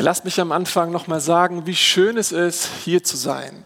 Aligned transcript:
Lasst 0.00 0.24
mich 0.24 0.40
am 0.40 0.50
Anfang 0.50 0.90
nochmal 0.90 1.20
sagen, 1.20 1.66
wie 1.66 1.76
schön 1.76 2.16
es 2.16 2.32
ist, 2.32 2.68
hier 2.84 3.04
zu 3.04 3.18
sein. 3.18 3.64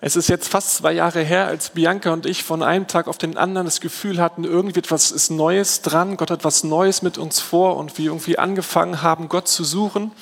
Es 0.00 0.14
ist 0.14 0.28
jetzt 0.28 0.48
fast 0.48 0.76
zwei 0.76 0.92
Jahre 0.92 1.22
her, 1.22 1.48
als 1.48 1.70
Bianca 1.70 2.12
und 2.12 2.24
ich 2.24 2.44
von 2.44 2.62
einem 2.62 2.86
Tag 2.86 3.08
auf 3.08 3.18
den 3.18 3.36
anderen 3.36 3.64
das 3.64 3.80
Gefühl 3.80 4.20
hatten, 4.20 4.44
irgendwie 4.44 4.78
etwas 4.78 5.10
ist 5.10 5.30
Neues 5.30 5.82
dran, 5.82 6.16
Gott 6.16 6.30
hat 6.30 6.44
was 6.44 6.62
Neues 6.62 7.02
mit 7.02 7.18
uns 7.18 7.40
vor 7.40 7.76
und 7.78 7.98
wir 7.98 8.06
irgendwie 8.06 8.38
angefangen 8.38 9.02
haben, 9.02 9.28
Gott 9.28 9.48
zu 9.48 9.64
suchen. 9.64 10.12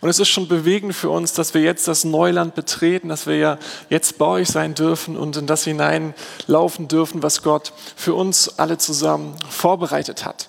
Und 0.00 0.08
es 0.08 0.18
ist 0.18 0.30
schon 0.30 0.48
bewegend 0.48 0.94
für 0.94 1.10
uns, 1.10 1.32
dass 1.32 1.54
wir 1.54 1.60
jetzt 1.60 1.86
das 1.86 2.02
Neuland 2.02 2.56
betreten, 2.56 3.08
dass 3.08 3.28
wir 3.28 3.36
ja 3.36 3.58
jetzt 3.88 4.18
bei 4.18 4.26
euch 4.26 4.48
sein 4.48 4.74
dürfen 4.74 5.16
und 5.16 5.36
in 5.36 5.46
das 5.46 5.62
hineinlaufen 5.62 6.88
dürfen, 6.88 7.22
was 7.22 7.42
Gott 7.42 7.72
für 7.94 8.14
uns 8.14 8.58
alle 8.58 8.78
zusammen 8.78 9.36
vorbereitet 9.48 10.24
hat. 10.24 10.48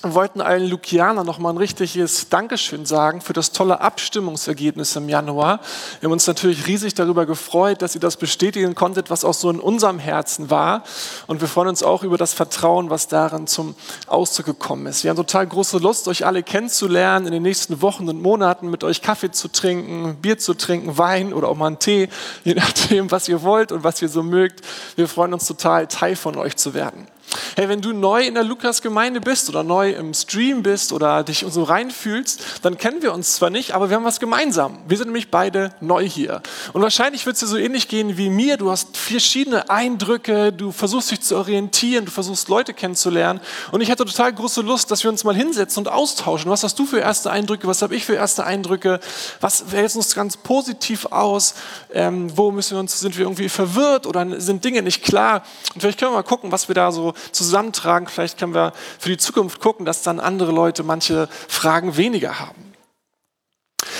Wir 0.00 0.14
wollten 0.14 0.40
allen 0.40 0.68
Lukianern 0.68 1.26
nochmal 1.26 1.52
ein 1.52 1.56
richtiges 1.56 2.28
Dankeschön 2.28 2.86
sagen 2.86 3.20
für 3.20 3.32
das 3.32 3.50
tolle 3.50 3.80
Abstimmungsergebnis 3.80 4.94
im 4.94 5.08
Januar. 5.08 5.58
Wir 5.98 6.06
haben 6.06 6.12
uns 6.12 6.28
natürlich 6.28 6.68
riesig 6.68 6.94
darüber 6.94 7.26
gefreut, 7.26 7.82
dass 7.82 7.96
ihr 7.96 8.00
das 8.00 8.16
bestätigen 8.16 8.76
konntet, 8.76 9.10
was 9.10 9.24
auch 9.24 9.34
so 9.34 9.50
in 9.50 9.58
unserem 9.58 9.98
Herzen 9.98 10.50
war. 10.50 10.84
Und 11.26 11.40
wir 11.40 11.48
freuen 11.48 11.66
uns 11.66 11.82
auch 11.82 12.04
über 12.04 12.16
das 12.16 12.32
Vertrauen, 12.32 12.90
was 12.90 13.08
darin 13.08 13.48
zum 13.48 13.74
Ausdruck 14.06 14.46
gekommen 14.46 14.86
ist. 14.86 15.02
Wir 15.02 15.10
haben 15.10 15.16
total 15.16 15.48
große 15.48 15.78
Lust, 15.78 16.06
euch 16.06 16.24
alle 16.24 16.44
kennenzulernen, 16.44 17.26
in 17.26 17.32
den 17.32 17.42
nächsten 17.42 17.82
Wochen 17.82 18.08
und 18.08 18.22
Monaten 18.22 18.70
mit 18.70 18.84
euch 18.84 19.02
Kaffee 19.02 19.32
zu 19.32 19.48
trinken, 19.48 20.14
Bier 20.22 20.38
zu 20.38 20.54
trinken, 20.54 20.96
Wein 20.96 21.32
oder 21.32 21.48
auch 21.48 21.56
mal 21.56 21.66
einen 21.66 21.80
Tee, 21.80 22.08
je 22.44 22.54
nachdem, 22.54 23.10
was 23.10 23.28
ihr 23.28 23.42
wollt 23.42 23.72
und 23.72 23.82
was 23.82 24.00
ihr 24.00 24.08
so 24.08 24.22
mögt. 24.22 24.60
Wir 24.94 25.08
freuen 25.08 25.34
uns 25.34 25.46
total, 25.46 25.88
Teil 25.88 26.14
von 26.14 26.36
euch 26.36 26.54
zu 26.54 26.72
werden. 26.72 27.08
Hey, 27.56 27.68
wenn 27.68 27.80
du 27.80 27.92
neu 27.92 28.22
in 28.22 28.34
der 28.34 28.44
Lukas-Gemeinde 28.44 29.20
bist 29.20 29.48
oder 29.48 29.62
neu 29.62 29.90
im 29.90 30.14
Stream 30.14 30.62
bist 30.62 30.92
oder 30.92 31.24
dich 31.24 31.44
so 31.48 31.62
reinfühlst, 31.62 32.42
dann 32.62 32.78
kennen 32.78 33.02
wir 33.02 33.12
uns 33.12 33.34
zwar 33.34 33.50
nicht, 33.50 33.72
aber 33.74 33.90
wir 33.90 33.96
haben 33.96 34.04
was 34.04 34.20
gemeinsam. 34.20 34.78
Wir 34.86 34.96
sind 34.96 35.08
nämlich 35.08 35.30
beide 35.30 35.72
neu 35.80 36.08
hier. 36.08 36.42
Und 36.72 36.82
wahrscheinlich 36.82 37.26
wird 37.26 37.34
es 37.34 37.40
dir 37.40 37.46
so 37.46 37.56
ähnlich 37.56 37.88
gehen 37.88 38.16
wie 38.16 38.30
mir. 38.30 38.56
Du 38.56 38.70
hast 38.70 38.96
verschiedene 38.96 39.68
Eindrücke, 39.70 40.52
du 40.52 40.72
versuchst 40.72 41.10
dich 41.10 41.20
zu 41.20 41.36
orientieren, 41.36 42.06
du 42.06 42.10
versuchst 42.10 42.48
Leute 42.48 42.72
kennenzulernen. 42.74 43.40
Und 43.72 43.80
ich 43.80 43.88
hätte 43.88 44.04
total 44.04 44.32
große 44.32 44.62
Lust, 44.62 44.90
dass 44.90 45.02
wir 45.02 45.10
uns 45.10 45.24
mal 45.24 45.34
hinsetzen 45.34 45.86
und 45.86 45.92
austauschen. 45.92 46.50
Was 46.50 46.62
hast 46.64 46.78
du 46.78 46.86
für 46.86 47.00
erste 47.00 47.30
Eindrücke? 47.30 47.66
Was 47.66 47.82
habe 47.82 47.94
ich 47.94 48.04
für 48.04 48.14
erste 48.14 48.44
Eindrücke? 48.44 49.00
Was 49.40 49.64
fällt 49.68 49.94
uns 49.96 50.14
ganz 50.14 50.36
positiv 50.36 51.06
aus? 51.06 51.54
Ähm, 51.92 52.36
wo 52.36 52.50
müssen 52.50 52.76
wir 52.76 52.80
uns, 52.80 52.98
sind 53.00 53.16
wir 53.16 53.24
irgendwie 53.24 53.48
verwirrt 53.48 54.06
oder 54.06 54.40
sind 54.40 54.64
Dinge 54.64 54.82
nicht 54.82 55.02
klar? 55.02 55.42
Und 55.74 55.80
vielleicht 55.80 55.98
können 55.98 56.12
wir 56.12 56.16
mal 56.16 56.22
gucken, 56.22 56.52
was 56.52 56.68
wir 56.68 56.74
da 56.74 56.92
so 56.92 57.14
zusammentragen. 57.32 58.08
Vielleicht 58.08 58.38
können 58.38 58.54
wir 58.54 58.72
für 58.98 59.08
die 59.08 59.16
Zukunft 59.16 59.60
gucken, 59.60 59.86
dass 59.86 60.02
dann 60.02 60.20
andere 60.20 60.52
Leute 60.52 60.82
manche 60.82 61.28
Fragen 61.48 61.96
weniger 61.96 62.40
haben. 62.40 62.72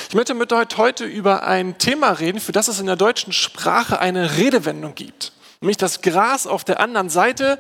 Ich 0.09 0.15
möchte 0.15 0.35
mit 0.35 0.53
euch 0.53 0.69
heute 0.77 1.05
über 1.05 1.47
ein 1.47 1.79
Thema 1.79 2.13
reden, 2.13 2.41
für 2.41 2.53
das 2.53 2.69
es 2.69 2.81
in 2.81 2.87
der 2.87 2.97
deutschen 2.97 3.33
Sprache 3.33 3.99
eine 3.99 4.39
Redewendung 4.39 4.95
gibt. 4.95 5.33
Nämlich 5.61 5.77
das 5.77 6.01
Gras 6.01 6.47
auf 6.47 6.65
der 6.65 6.81
anderen 6.81 7.11
Seite 7.11 7.59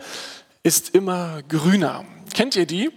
ist 0.62 0.94
immer 0.94 1.42
grüner. 1.48 2.04
Kennt 2.34 2.56
ihr 2.56 2.66
die? 2.66 2.90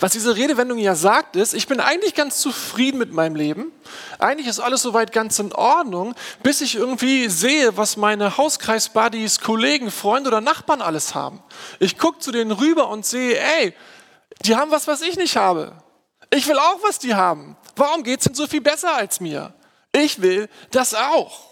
Was 0.00 0.12
diese 0.12 0.36
Redewendung 0.36 0.78
ja 0.78 0.94
sagt, 0.94 1.36
ist, 1.36 1.54
ich 1.54 1.68
bin 1.68 1.80
eigentlich 1.80 2.14
ganz 2.14 2.40
zufrieden 2.40 2.98
mit 2.98 3.12
meinem 3.12 3.36
Leben. 3.36 3.72
Eigentlich 4.18 4.46
ist 4.46 4.60
alles 4.60 4.82
soweit 4.82 5.12
ganz 5.12 5.38
in 5.38 5.52
Ordnung, 5.52 6.14
bis 6.42 6.60
ich 6.60 6.74
irgendwie 6.74 7.28
sehe, 7.28 7.76
was 7.76 7.96
meine 7.96 8.36
Hauskreisbuddies, 8.36 9.40
Kollegen, 9.40 9.90
Freunde 9.90 10.28
oder 10.28 10.40
Nachbarn 10.40 10.82
alles 10.82 11.14
haben. 11.14 11.42
Ich 11.78 11.98
gucke 11.98 12.18
zu 12.18 12.32
denen 12.32 12.52
rüber 12.52 12.88
und 12.88 13.06
sehe, 13.06 13.38
ey, 13.38 13.74
die 14.44 14.56
haben 14.56 14.70
was, 14.70 14.86
was 14.86 15.02
ich 15.02 15.16
nicht 15.16 15.36
habe. 15.36 15.72
Ich 16.30 16.46
will 16.46 16.58
auch, 16.58 16.82
was 16.82 16.98
die 16.98 17.14
haben. 17.14 17.56
Warum 17.76 18.02
geht 18.02 18.20
es 18.20 18.24
denn 18.26 18.34
so 18.34 18.46
viel 18.46 18.60
besser 18.60 18.94
als 18.94 19.20
mir? 19.20 19.54
Ich 19.92 20.20
will 20.20 20.48
das 20.70 20.94
auch. 20.94 21.46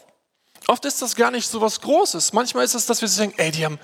Oft 0.67 0.85
ist 0.85 1.01
das 1.03 1.15
gar 1.15 1.31
nicht 1.31 1.49
so 1.49 1.61
was 1.61 1.81
Großes. 1.81 2.33
Manchmal 2.33 2.65
ist 2.65 2.75
es, 2.75 2.87
dass 2.87 3.01
wir 3.01 3.09
denken, 3.09 3.39
ey, 3.39 3.51
die 3.51 3.65
haben 3.65 3.79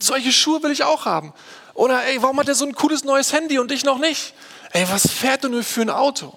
solche 0.00 0.32
Schuhe 0.32 0.62
will 0.62 0.70
ich 0.70 0.84
auch 0.84 1.06
haben. 1.06 1.32
Oder 1.78 2.04
ey, 2.06 2.20
warum 2.20 2.40
hat 2.40 2.48
er 2.48 2.56
so 2.56 2.64
ein 2.64 2.74
cooles 2.74 3.04
neues 3.04 3.32
Handy 3.32 3.60
und 3.60 3.70
ich 3.70 3.84
noch 3.84 3.98
nicht? 3.98 4.34
Ey, 4.72 4.84
was 4.90 5.08
fährt 5.12 5.44
du 5.44 5.48
nur 5.48 5.62
für 5.62 5.82
ein 5.82 5.90
Auto? 5.90 6.36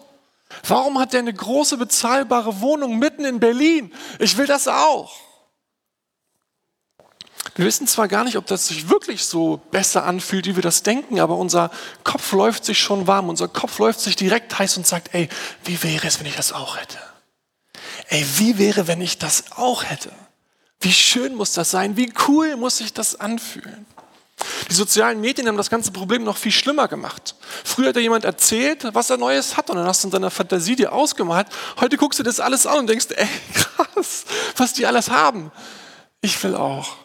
Warum 0.68 1.00
hat 1.00 1.14
der 1.14 1.22
eine 1.22 1.34
große 1.34 1.78
bezahlbare 1.78 2.62
Wohnung 2.62 3.00
mitten 3.00 3.26
in 3.26 3.40
Berlin? 3.40 3.92
Ich 4.20 4.38
will 4.38 4.46
das 4.46 4.68
auch. 4.68 5.12
Wir 7.56 7.66
wissen 7.66 7.88
zwar 7.88 8.08
gar 8.08 8.24
nicht, 8.24 8.38
ob 8.38 8.46
das 8.46 8.68
sich 8.68 8.88
wirklich 8.88 9.26
so 9.26 9.60
besser 9.72 10.04
anfühlt, 10.04 10.46
wie 10.46 10.56
wir 10.56 10.62
das 10.62 10.84
denken, 10.84 11.20
aber 11.20 11.38
unser 11.38 11.72
Kopf 12.04 12.34
läuft 12.34 12.64
sich 12.64 12.78
schon 12.78 13.08
warm, 13.08 13.28
unser 13.28 13.48
Kopf 13.48 13.80
läuft 13.80 14.00
sich 14.00 14.16
direkt 14.16 14.60
heiß 14.60 14.78
und 14.78 14.86
sagt, 14.86 15.16
ey, 15.16 15.28
wie 15.64 15.82
wäre 15.82 16.06
es, 16.06 16.20
wenn 16.20 16.28
ich 16.28 16.36
das 16.36 16.54
auch 16.54 16.78
hätte? 16.78 17.00
Ey, 18.10 18.24
wie 18.38 18.60
wäre, 18.60 18.86
wenn 18.86 19.02
ich 19.02 19.18
das 19.18 19.54
auch 19.54 19.86
hätte? 19.86 20.12
Wie 20.80 20.94
schön 20.94 21.34
muss 21.34 21.54
das 21.54 21.72
sein? 21.72 21.98
Wie 21.98 22.14
cool 22.28 22.58
muss 22.58 22.78
sich 22.78 22.94
das 22.94 23.20
anfühlen? 23.20 23.88
Die 24.70 24.74
sozialen 24.74 25.20
Medien 25.22 25.48
haben 25.48 25.58
das 25.58 25.70
ganze 25.70 25.92
Problem 25.92 26.24
noch 26.24 26.38
viel 26.38 26.52
schlimmer 26.52 26.88
gemacht. 26.88 27.36
Früher 27.64 27.90
hat 27.90 27.96
dir 27.96 28.02
jemand 28.02 28.26
erzählt, 28.26 28.88
was 28.94 29.10
er 29.10 29.18
Neues 29.18 29.58
hat 29.58 29.70
und 29.70 29.78
dann 29.78 29.86
hast 29.86 30.04
du 30.04 30.08
in 30.08 30.12
deiner 30.12 30.32
Fantasie 30.32 30.76
dir 30.76 30.94
ausgemalt. 30.94 31.48
Heute 31.80 31.98
guckst 31.98 32.20
du 32.20 32.24
das 32.24 32.40
alles 32.40 32.66
an 32.66 32.80
und 32.80 32.88
denkst, 32.88 33.08
ey, 33.16 33.28
krass, 33.54 34.26
was 34.58 34.74
die 34.74 34.86
alles 34.86 35.10
haben. 35.10 35.52
Ich 36.22 36.42
will 36.44 36.56
auch. 36.56 36.96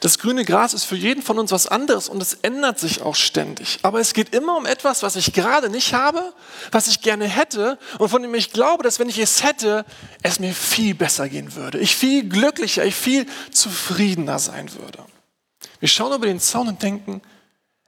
Das 0.00 0.18
grüne 0.18 0.44
Gras 0.44 0.74
ist 0.74 0.84
für 0.84 0.96
jeden 0.96 1.22
von 1.22 1.38
uns 1.38 1.50
was 1.50 1.66
anderes 1.66 2.08
und 2.08 2.22
es 2.22 2.34
ändert 2.34 2.78
sich 2.78 3.02
auch 3.02 3.14
ständig. 3.14 3.78
Aber 3.82 4.00
es 4.00 4.12
geht 4.12 4.34
immer 4.34 4.56
um 4.56 4.66
etwas, 4.66 5.02
was 5.02 5.16
ich 5.16 5.32
gerade 5.32 5.70
nicht 5.70 5.94
habe, 5.94 6.32
was 6.70 6.88
ich 6.88 7.00
gerne 7.00 7.26
hätte 7.26 7.78
und 7.98 8.08
von 8.08 8.22
dem 8.22 8.34
ich 8.34 8.52
glaube, 8.52 8.82
dass 8.82 8.98
wenn 8.98 9.08
ich 9.08 9.18
es 9.18 9.42
hätte, 9.42 9.84
es 10.22 10.38
mir 10.38 10.52
viel 10.52 10.94
besser 10.94 11.28
gehen 11.28 11.54
würde. 11.54 11.78
Ich 11.78 11.96
viel 11.96 12.28
glücklicher, 12.28 12.84
ich 12.84 12.94
viel 12.94 13.26
zufriedener 13.50 14.38
sein 14.38 14.72
würde. 14.74 15.04
Wir 15.80 15.88
schauen 15.88 16.12
über 16.12 16.26
den 16.26 16.40
Zaun 16.40 16.68
und 16.68 16.82
denken, 16.82 17.22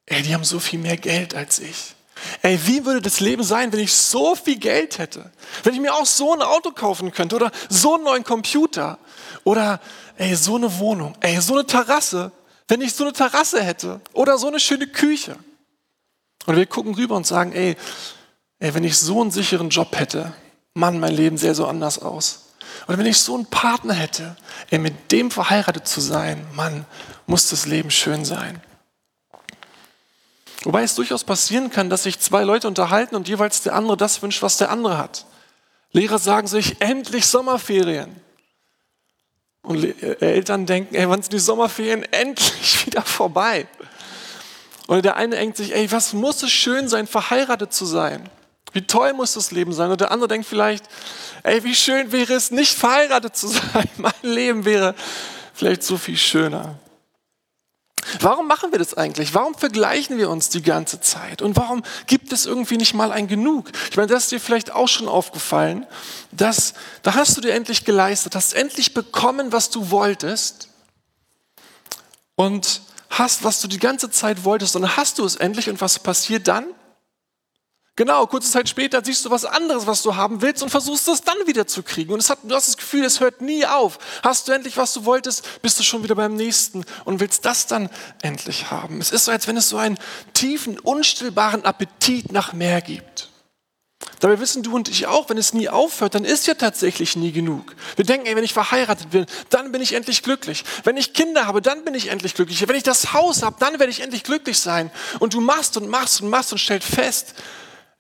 ey, 0.06 0.23
die 0.23 0.34
haben 0.34 0.45
so 0.45 0.61
viel 0.61 0.78
mehr 0.78 0.97
Geld 0.97 1.34
als 1.34 1.59
ich. 1.59 1.95
Ey, 2.43 2.59
wie 2.67 2.84
würde 2.84 3.01
das 3.01 3.21
Leben 3.21 3.43
sein, 3.43 3.73
wenn 3.73 3.81
ich 3.81 3.93
so 3.93 4.34
viel 4.34 4.59
Geld 4.59 4.99
hätte? 4.99 5.31
Wenn 5.62 5.75
ich 5.75 5.81
mir 5.81 5.95
auch 5.95 6.06
so 6.06 6.34
ein 6.34 6.43
Auto 6.43 6.71
kaufen 6.71 7.12
könnte 7.12 7.37
oder 7.37 7.51
so 7.69 7.95
einen 7.95 8.05
neuen 8.05 8.25
Computer 8.25 8.99
oder 9.45 9.81
ey, 10.17 10.34
so 10.34 10.56
eine 10.56 10.78
Wohnung, 10.78 11.17
ey, 11.21 11.41
so 11.41 11.55
eine 11.55 11.67
Terrasse, 11.67 12.31
wenn 12.69 12.83
ich 12.83 12.93
so 12.93 13.05
eine 13.05 13.12
Terrasse 13.12 13.62
hätte 13.62 14.01
oder 14.12 14.39
so 14.39 14.49
eine 14.49 14.61
schöne 14.61 14.87
Küche. 14.87 15.37
Und 16.47 16.57
wir 16.57 16.67
gucken 16.67 16.95
rüber 16.95 17.17
und 17.17 17.27
sagen, 17.27 17.53
ey, 17.53 17.77
ey, 18.59 18.75
wenn 18.75 18.84
ich 18.84 18.97
so 18.99 19.21
einen 19.21 19.31
sicheren 19.31 19.71
Job 19.71 19.97
hätte, 19.99 20.33
Mann, 20.75 21.01
mein 21.01 21.15
Leben 21.15 21.37
sähe 21.37 21.55
so 21.55 21.67
anders 21.67 22.01
aus. 22.01 22.51
Oder 22.87 22.99
wenn 22.99 23.07
ich 23.07 23.19
so 23.19 23.34
einen 23.34 23.47
Partner 23.47 23.95
hätte, 23.95 24.37
ey, 24.71 24.78
mit 24.78 25.11
dem 25.11 25.31
verheiratet 25.31 25.89
zu 25.89 26.01
sein, 26.01 26.47
Mann, 26.55 26.84
muss 27.31 27.49
das 27.49 27.65
Leben 27.65 27.91
schön 27.91 28.25
sein. 28.25 28.61
Wobei 30.65 30.83
es 30.83 30.97
durchaus 30.97 31.25
passieren 31.25 31.71
kann, 31.71 31.89
dass 31.89 32.03
sich 32.03 32.19
zwei 32.19 32.43
Leute 32.43 32.67
unterhalten 32.67 33.15
und 33.15 33.29
jeweils 33.29 33.63
der 33.63 33.75
andere 33.75 33.97
das 33.97 34.21
wünscht, 34.21 34.43
was 34.43 34.59
der 34.59 34.71
andere 34.71 34.99
hat. 34.99 35.27
Lehrer 35.93 36.19
sagen 36.19 36.49
sich, 36.49 36.81
endlich 36.81 37.27
Sommerferien. 37.27 38.15
Und 39.63 39.85
äh, 39.85 40.17
Eltern 40.21 40.67
denken, 40.67 40.95
ey, 40.95 41.09
wann 41.09 41.23
sind 41.23 41.33
die 41.33 41.39
Sommerferien 41.39 42.03
endlich 42.13 42.87
wieder 42.87 43.03
vorbei? 43.03 43.69
Oder 44.89 45.01
der 45.01 45.17
eine 45.17 45.37
denkt 45.37 45.57
sich, 45.57 45.73
ey, 45.73 45.91
was 45.93 46.13
muss 46.13 46.43
es 46.43 46.51
schön 46.51 46.89
sein, 46.89 47.07
verheiratet 47.07 47.73
zu 47.73 47.87
sein? 47.87 48.29
Wie 48.73 48.83
toll 48.83 49.13
muss 49.13 49.35
das 49.35 49.53
Leben 49.53 49.73
sein? 49.73 49.91
Und 49.91 50.01
der 50.01 50.11
andere 50.11 50.29
denkt 50.29 50.49
vielleicht, 50.49 50.85
ey, 51.45 51.63
wie 51.63 51.77
schön 51.77 52.11
wäre 52.11 52.35
es, 52.35 52.51
nicht 52.51 52.77
verheiratet 52.77 53.37
zu 53.37 53.47
sein. 53.49 53.89
Mein 53.99 54.13
Leben 54.23 54.65
wäre 54.65 54.97
vielleicht 55.55 55.85
so 55.85 55.97
viel 55.97 56.17
schöner. 56.17 56.77
Warum 58.21 58.47
machen 58.47 58.73
wir 58.73 58.79
das 58.79 58.95
eigentlich? 58.95 59.35
Warum 59.35 59.55
vergleichen 59.55 60.19
wir 60.19 60.31
uns 60.31 60.49
die 60.49 60.63
ganze 60.63 61.01
Zeit? 61.01 61.43
Und 61.43 61.57
warum 61.57 61.83
gibt 62.07 62.33
es 62.33 62.47
irgendwie 62.47 62.77
nicht 62.77 62.95
mal 62.95 63.13
ein 63.13 63.29
Genug? 63.29 63.71
Ich 63.91 63.97
meine, 63.97 64.09
das 64.09 64.25
ist 64.25 64.33
dir 64.33 64.41
vielleicht 64.41 64.73
auch 64.73 64.89
schon 64.89 65.09
aufgefallen, 65.09 65.87
dass 66.33 66.75
da 67.03 67.15
hast 67.15 67.37
du 67.37 67.41
dir 67.41 67.53
endlich 67.53 67.85
geleistet, 67.85 68.35
hast 68.35 68.55
endlich 68.55 68.95
bekommen, 68.95 69.53
was 69.53 69.71
du 69.71 69.91
wolltest 69.91 70.69
und 72.37 72.83
hast, 73.11 73.45
was 73.45 73.61
du 73.61 73.69
die 73.69 73.79
ganze 73.79 74.11
Zeit 74.11 74.45
wolltest. 74.45 74.77
Und 74.77 74.83
dann 74.83 74.97
hast 74.97 75.19
du 75.19 75.25
es 75.25 75.37
endlich 75.37 75.69
und 75.69 75.81
was 75.81 75.99
passiert 75.99 76.49
dann? 76.49 76.67
Genau, 78.01 78.27
kurze 78.27 78.51
Zeit 78.51 78.67
später 78.67 79.05
siehst 79.05 79.27
du 79.27 79.31
was 79.31 79.45
anderes, 79.45 79.87
was 79.87 80.01
du 80.01 80.17
haben 80.17 80.41
willst 80.41 80.63
und 80.63 80.71
versuchst 80.71 81.07
es 81.07 81.21
dann 81.21 81.37
wieder 81.45 81.67
zu 81.67 81.83
kriegen. 81.83 82.15
Und 82.15 82.27
hat, 82.31 82.39
du 82.45 82.55
hast 82.55 82.67
das 82.67 82.79
Gefühl, 82.79 83.05
es 83.05 83.21
hört 83.21 83.43
nie 83.43 83.67
auf. 83.67 83.99
Hast 84.23 84.49
du 84.49 84.53
endlich, 84.53 84.79
was 84.79 84.95
du 84.95 85.05
wolltest, 85.05 85.61
bist 85.61 85.79
du 85.79 85.83
schon 85.83 86.03
wieder 86.03 86.15
beim 86.15 86.35
nächsten 86.35 86.87
und 87.05 87.21
willst 87.21 87.45
das 87.45 87.67
dann 87.67 87.91
endlich 88.23 88.71
haben. 88.71 89.03
Es 89.03 89.13
ist 89.13 89.27
so, 89.27 89.33
als 89.33 89.47
wenn 89.49 89.59
es 89.59 89.69
so 89.69 89.77
einen 89.77 89.99
tiefen, 90.33 90.79
unstillbaren 90.79 91.67
Appetit 91.67 92.33
nach 92.33 92.55
mehr 92.55 92.81
gibt. 92.81 93.29
Dabei 94.21 94.41
wissen 94.41 94.63
du 94.63 94.75
und 94.75 94.89
ich 94.89 95.07
auch, 95.07 95.29
wenn 95.29 95.37
es 95.37 95.53
nie 95.53 95.69
aufhört, 95.69 96.15
dann 96.15 96.25
ist 96.25 96.47
ja 96.47 96.55
tatsächlich 96.55 97.17
nie 97.17 97.33
genug. 97.33 97.77
Wir 97.97 98.07
denken, 98.07 98.25
ey, 98.25 98.35
wenn 98.35 98.45
ich 98.45 98.55
verheiratet 98.55 99.11
bin, 99.11 99.27
dann 99.51 99.73
bin 99.73 99.83
ich 99.83 99.93
endlich 99.93 100.23
glücklich. 100.23 100.65
Wenn 100.85 100.97
ich 100.97 101.13
Kinder 101.13 101.47
habe, 101.47 101.61
dann 101.61 101.85
bin 101.85 101.95
ich 101.95 102.09
endlich 102.09 102.33
glücklich. 102.33 102.67
Wenn 102.67 102.77
ich 102.77 102.83
das 102.83 103.13
Haus 103.13 103.43
habe, 103.43 103.57
dann 103.61 103.79
werde 103.79 103.91
ich 103.91 104.01
endlich 104.01 104.25
glücklich 104.25 104.59
sein. 104.59 104.91
Und 105.19 105.35
du 105.35 105.43
machst 105.43 105.77
und 105.77 105.87
machst 105.87 106.23
und 106.23 106.31
machst 106.31 106.51
und 106.51 106.59
stellst 106.59 106.89
fest, 106.89 107.35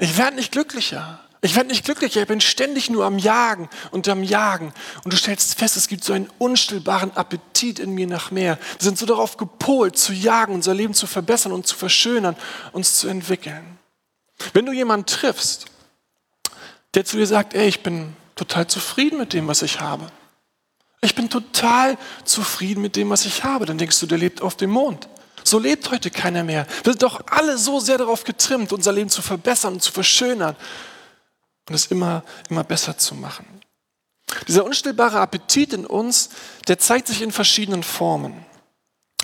Ich 0.00 0.16
werde 0.16 0.36
nicht 0.36 0.50
glücklicher. 0.50 1.20
Ich 1.42 1.54
werde 1.54 1.68
nicht 1.68 1.84
glücklicher. 1.84 2.22
Ich 2.22 2.26
bin 2.26 2.40
ständig 2.40 2.90
nur 2.90 3.04
am 3.04 3.18
Jagen 3.18 3.68
und 3.90 4.08
am 4.08 4.22
Jagen. 4.22 4.72
Und 5.04 5.12
du 5.12 5.16
stellst 5.16 5.58
fest, 5.58 5.76
es 5.76 5.88
gibt 5.88 6.04
so 6.04 6.14
einen 6.14 6.28
unstillbaren 6.38 7.16
Appetit 7.16 7.78
in 7.78 7.92
mir 7.92 8.06
nach 8.06 8.30
mehr. 8.30 8.58
Wir 8.78 8.84
sind 8.84 8.98
so 8.98 9.06
darauf 9.06 9.36
gepolt, 9.36 9.98
zu 9.98 10.12
jagen, 10.12 10.54
unser 10.54 10.74
Leben 10.74 10.94
zu 10.94 11.06
verbessern 11.06 11.52
und 11.52 11.66
zu 11.66 11.76
verschönern, 11.76 12.34
uns 12.72 12.96
zu 12.96 13.08
entwickeln. 13.08 13.78
Wenn 14.54 14.66
du 14.66 14.72
jemanden 14.72 15.06
triffst, 15.06 15.66
der 16.94 17.04
zu 17.04 17.18
dir 17.18 17.26
sagt, 17.26 17.54
ey, 17.54 17.68
ich 17.68 17.82
bin 17.82 18.16
total 18.36 18.66
zufrieden 18.66 19.18
mit 19.18 19.34
dem, 19.34 19.48
was 19.48 19.60
ich 19.60 19.80
habe. 19.80 20.06
Ich 21.02 21.14
bin 21.14 21.28
total 21.28 21.98
zufrieden 22.24 22.82
mit 22.82 22.96
dem, 22.96 23.10
was 23.10 23.26
ich 23.26 23.44
habe. 23.44 23.66
Dann 23.66 23.78
denkst 23.78 24.00
du, 24.00 24.06
der 24.06 24.18
lebt 24.18 24.40
auf 24.40 24.56
dem 24.56 24.70
Mond. 24.70 25.08
So 25.44 25.58
lebt 25.58 25.90
heute 25.90 26.10
keiner 26.10 26.44
mehr. 26.44 26.66
Wir 26.84 26.92
sind 26.92 27.02
doch 27.02 27.20
alle 27.26 27.58
so 27.58 27.80
sehr 27.80 27.98
darauf 27.98 28.24
getrimmt, 28.24 28.72
unser 28.72 28.92
Leben 28.92 29.10
zu 29.10 29.22
verbessern 29.22 29.74
und 29.74 29.82
zu 29.82 29.92
verschönern 29.92 30.56
und 31.68 31.74
es 31.74 31.86
immer, 31.86 32.24
immer 32.48 32.64
besser 32.64 32.98
zu 32.98 33.14
machen. 33.14 33.46
Dieser 34.48 34.64
unstillbare 34.64 35.20
Appetit 35.20 35.72
in 35.72 35.86
uns, 35.86 36.30
der 36.68 36.78
zeigt 36.78 37.08
sich 37.08 37.22
in 37.22 37.32
verschiedenen 37.32 37.82
Formen. 37.82 38.44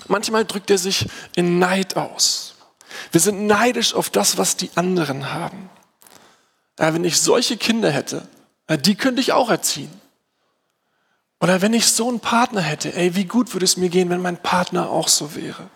Manchmal 0.07 0.45
drückt 0.45 0.69
er 0.69 0.77
sich 0.77 1.07
in 1.35 1.59
Neid 1.59 1.95
aus. 1.95 2.55
Wir 3.11 3.21
sind 3.21 3.47
neidisch 3.47 3.93
auf 3.93 4.09
das, 4.09 4.37
was 4.37 4.57
die 4.57 4.69
anderen 4.75 5.33
haben. 5.33 5.69
Ja, 6.79 6.93
wenn 6.93 7.03
ich 7.03 7.19
solche 7.19 7.57
Kinder 7.57 7.91
hätte, 7.91 8.27
die 8.69 8.95
könnte 8.95 9.21
ich 9.21 9.33
auch 9.33 9.49
erziehen. 9.49 9.91
Oder 11.39 11.61
wenn 11.61 11.73
ich 11.73 11.87
so 11.87 12.09
einen 12.09 12.19
Partner 12.19 12.61
hätte, 12.61 12.93
ey, 12.93 13.15
wie 13.15 13.25
gut 13.25 13.53
würde 13.53 13.65
es 13.65 13.77
mir 13.77 13.89
gehen, 13.89 14.09
wenn 14.09 14.21
mein 14.21 14.41
Partner 14.41 14.89
auch 14.89 15.07
so 15.07 15.35
wäre. 15.35 15.69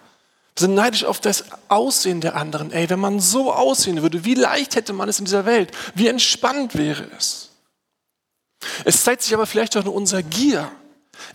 Wir 0.55 0.67
sind 0.67 0.75
neidisch 0.75 1.05
auf 1.05 1.21
das 1.21 1.45
Aussehen 1.69 2.21
der 2.21 2.35
anderen. 2.35 2.71
Ey, 2.71 2.89
wenn 2.89 2.99
man 2.99 3.19
so 3.19 3.53
aussehen 3.53 4.01
würde, 4.01 4.25
wie 4.25 4.35
leicht 4.35 4.75
hätte 4.75 4.93
man 4.93 5.07
es 5.07 5.19
in 5.19 5.25
dieser 5.25 5.45
Welt? 5.45 5.71
Wie 5.95 6.07
entspannt 6.07 6.75
wäre 6.75 7.07
es? 7.17 7.49
Es 8.85 9.03
zeigt 9.03 9.23
sich 9.23 9.33
aber 9.33 9.45
vielleicht 9.45 9.75
auch 9.77 9.83
nur 9.83 9.95
unser 9.95 10.21
Gier. 10.23 10.71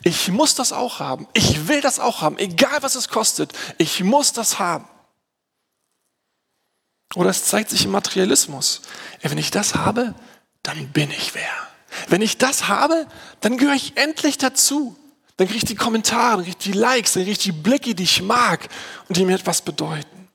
Ich 0.02 0.28
muss 0.28 0.54
das 0.54 0.72
auch 0.72 1.00
haben. 1.00 1.26
Ich 1.32 1.68
will 1.68 1.80
das 1.80 1.98
auch 1.98 2.20
haben, 2.20 2.38
egal 2.38 2.82
was 2.82 2.94
es 2.94 3.08
kostet. 3.08 3.52
Ich 3.78 4.02
muss 4.02 4.32
das 4.32 4.58
haben. 4.58 4.86
Oder 7.14 7.30
es 7.30 7.44
zeigt 7.46 7.70
sich 7.70 7.84
im 7.84 7.92
Materialismus. 7.92 8.82
Ey, 9.20 9.30
wenn 9.30 9.38
ich 9.38 9.50
das 9.50 9.74
habe, 9.74 10.14
dann 10.62 10.88
bin 10.88 11.10
ich 11.10 11.34
wer. 11.34 11.50
Wenn 12.08 12.20
ich 12.20 12.36
das 12.36 12.68
habe, 12.68 13.06
dann 13.40 13.56
gehöre 13.56 13.74
ich 13.74 13.96
endlich 13.96 14.38
dazu. 14.38 14.96
Dann 15.36 15.48
kriege 15.48 15.58
ich 15.58 15.64
die 15.64 15.74
Kommentare, 15.74 16.36
dann 16.36 16.44
kriege 16.44 16.56
ich 16.58 16.72
die 16.72 16.78
Likes, 16.78 17.12
dann 17.12 17.22
kriege 17.22 17.32
ich 17.32 17.38
die 17.38 17.52
Blicke, 17.52 17.94
die 17.94 18.04
ich 18.04 18.22
mag 18.22 18.68
und 19.08 19.16
die 19.16 19.24
mir 19.24 19.34
etwas 19.34 19.62
bedeuten. 19.62 20.28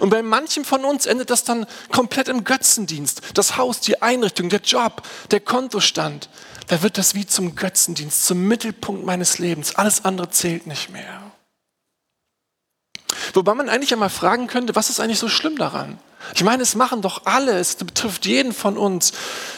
Und 0.00 0.10
bei 0.10 0.22
manchen 0.22 0.64
von 0.64 0.84
uns 0.84 1.06
endet 1.06 1.30
das 1.30 1.44
dann 1.44 1.66
komplett 1.92 2.28
im 2.28 2.44
Götzendienst. 2.44 3.22
Das 3.34 3.56
Haus, 3.56 3.80
die 3.80 4.02
Einrichtung, 4.02 4.48
der 4.48 4.60
Job, 4.60 5.02
der 5.30 5.40
Kontostand. 5.40 6.28
Da 6.66 6.82
wird 6.82 6.98
das 6.98 7.14
wie 7.14 7.26
zum 7.26 7.54
Götzendienst, 7.54 8.26
zum 8.26 8.46
Mittelpunkt 8.46 9.06
meines 9.06 9.38
Lebens. 9.38 9.76
Alles 9.76 10.04
andere 10.04 10.30
zählt 10.30 10.66
nicht 10.66 10.90
mehr. 10.90 11.22
Wobei 13.34 13.54
man 13.54 13.68
eigentlich 13.68 13.92
einmal 13.92 14.10
fragen 14.10 14.46
könnte, 14.48 14.74
was 14.74 14.90
ist 14.90 15.00
eigentlich 15.00 15.18
so 15.18 15.28
schlimm 15.28 15.56
daran? 15.56 15.98
Ich 16.34 16.42
meine, 16.42 16.62
es 16.62 16.74
machen 16.74 17.00
doch 17.00 17.24
alle, 17.26 17.58
es 17.58 17.76
betrifft 17.76 18.26
jeden 18.26 18.52
von 18.52 18.76
uns. 18.76 19.12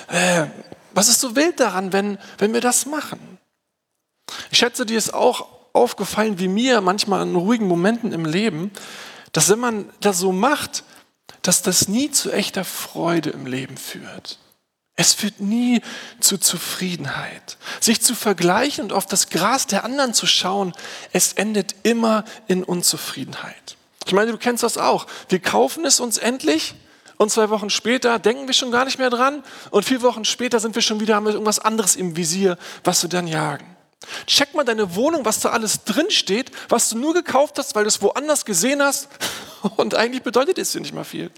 Äh, 0.09 0.47
was 0.93 1.09
ist 1.09 1.21
so 1.21 1.35
wild 1.35 1.59
daran, 1.61 1.93
wenn, 1.93 2.19
wenn 2.39 2.53
wir 2.53 2.61
das 2.61 2.87
machen? 2.87 3.30
Ich 4.51 4.59
schätze, 4.59 4.85
dir 4.85 4.99
ist 4.99 5.15
auch 5.15 5.47
aufgefallen, 5.73 6.39
wie 6.39 6.49
mir 6.49 6.81
manchmal 6.81 7.23
in 7.23 7.35
ruhigen 7.37 7.67
Momenten 7.67 8.13
im 8.13 8.25
Leben, 8.25 8.71
dass 9.33 9.49
wenn 9.49 9.61
man 9.61 9.89
das 10.01 10.19
so 10.19 10.33
macht, 10.33 10.85
dass 11.43 11.63
das 11.63 11.89
nie 11.89 12.11
zu 12.11 12.33
echter 12.33 12.65
Freude 12.65 13.31
im 13.31 13.47
Leben 13.47 13.77
führt. 13.77 14.39
Es 14.97 15.15
führt 15.15 15.41
nie 15.41 15.81
zu 16.19 16.37
Zufriedenheit. 16.37 17.57
Sich 17.81 18.03
zu 18.03 18.15
vergleichen 18.15 18.85
und 18.85 18.93
auf 18.93 19.07
das 19.07 19.31
Gras 19.31 19.67
der 19.67 19.85
anderen 19.85 20.13
zu 20.13 20.27
schauen, 20.27 20.75
es 21.13 21.33
endet 21.33 21.75
immer 21.85 22.25
in 22.49 22.65
Unzufriedenheit. 22.65 23.77
Ich 24.07 24.13
meine, 24.13 24.33
du 24.33 24.39
kennst 24.39 24.63
das 24.63 24.77
auch. 24.77 25.07
Wir 25.29 25.39
kaufen 25.39 25.87
es 25.87 26.01
uns 26.01 26.19
endlich 26.19 26.75
und 27.17 27.31
zwei 27.31 27.49
Wochen 27.49 27.71
später 27.71 28.19
denken 28.19 28.47
wir 28.47 28.55
schon 28.55 28.73
gar 28.73 28.85
nicht 28.85 28.99
mehr 28.99 29.11
dran 29.11 29.43
und 29.71 29.85
vier 29.85 30.03
Wochen 30.03 30.25
später 30.25 30.61
sind 30.61 30.75
wir 30.75 30.83
schon 30.83 31.01
wieder, 31.01 31.15
haben 31.15 31.27
wir 31.27 31.33
irgendwas 31.33 31.61
anderes 31.61 31.97
im 31.97 32.17
Visier, 32.17 32.59
was 32.85 33.03
wir 33.03 33.09
dann 33.09 33.27
jagen. 33.27 33.77
Check 34.27 34.55
mal 34.55 34.65
deine 34.65 34.95
Wohnung, 34.95 35.25
was 35.25 35.41
da 35.41 35.51
alles 35.51 35.85
drin 35.85 36.11
steht, 36.11 36.51
was 36.69 36.89
du 36.89 36.99
nur 36.99 37.13
gekauft 37.13 37.59
hast, 37.59 37.75
weil 37.75 37.85
du 37.85 37.89
es 37.89 38.01
woanders 38.01 38.45
gesehen 38.45 38.83
hast 38.83 39.09
und 39.77 39.95
eigentlich 39.95 40.23
bedeutet 40.23 40.59
es 40.59 40.73
dir 40.73 40.81
nicht 40.81 40.95
mal 40.95 41.05
viel. 41.05 41.31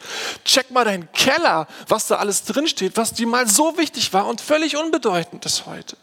Check 0.45 0.71
mal 0.71 0.85
deinen 0.85 1.11
Keller, 1.13 1.67
was 1.89 2.07
da 2.07 2.17
alles 2.17 2.45
drin 2.45 2.69
steht, 2.69 2.97
was 2.97 3.15
dir 3.15 3.27
mal 3.27 3.49
so 3.49 3.77
wichtig 3.79 4.13
war 4.13 4.27
und 4.27 4.41
völlig 4.41 4.77
unbedeutend 4.77 5.45
ist 5.45 5.67
heute. 5.67 5.97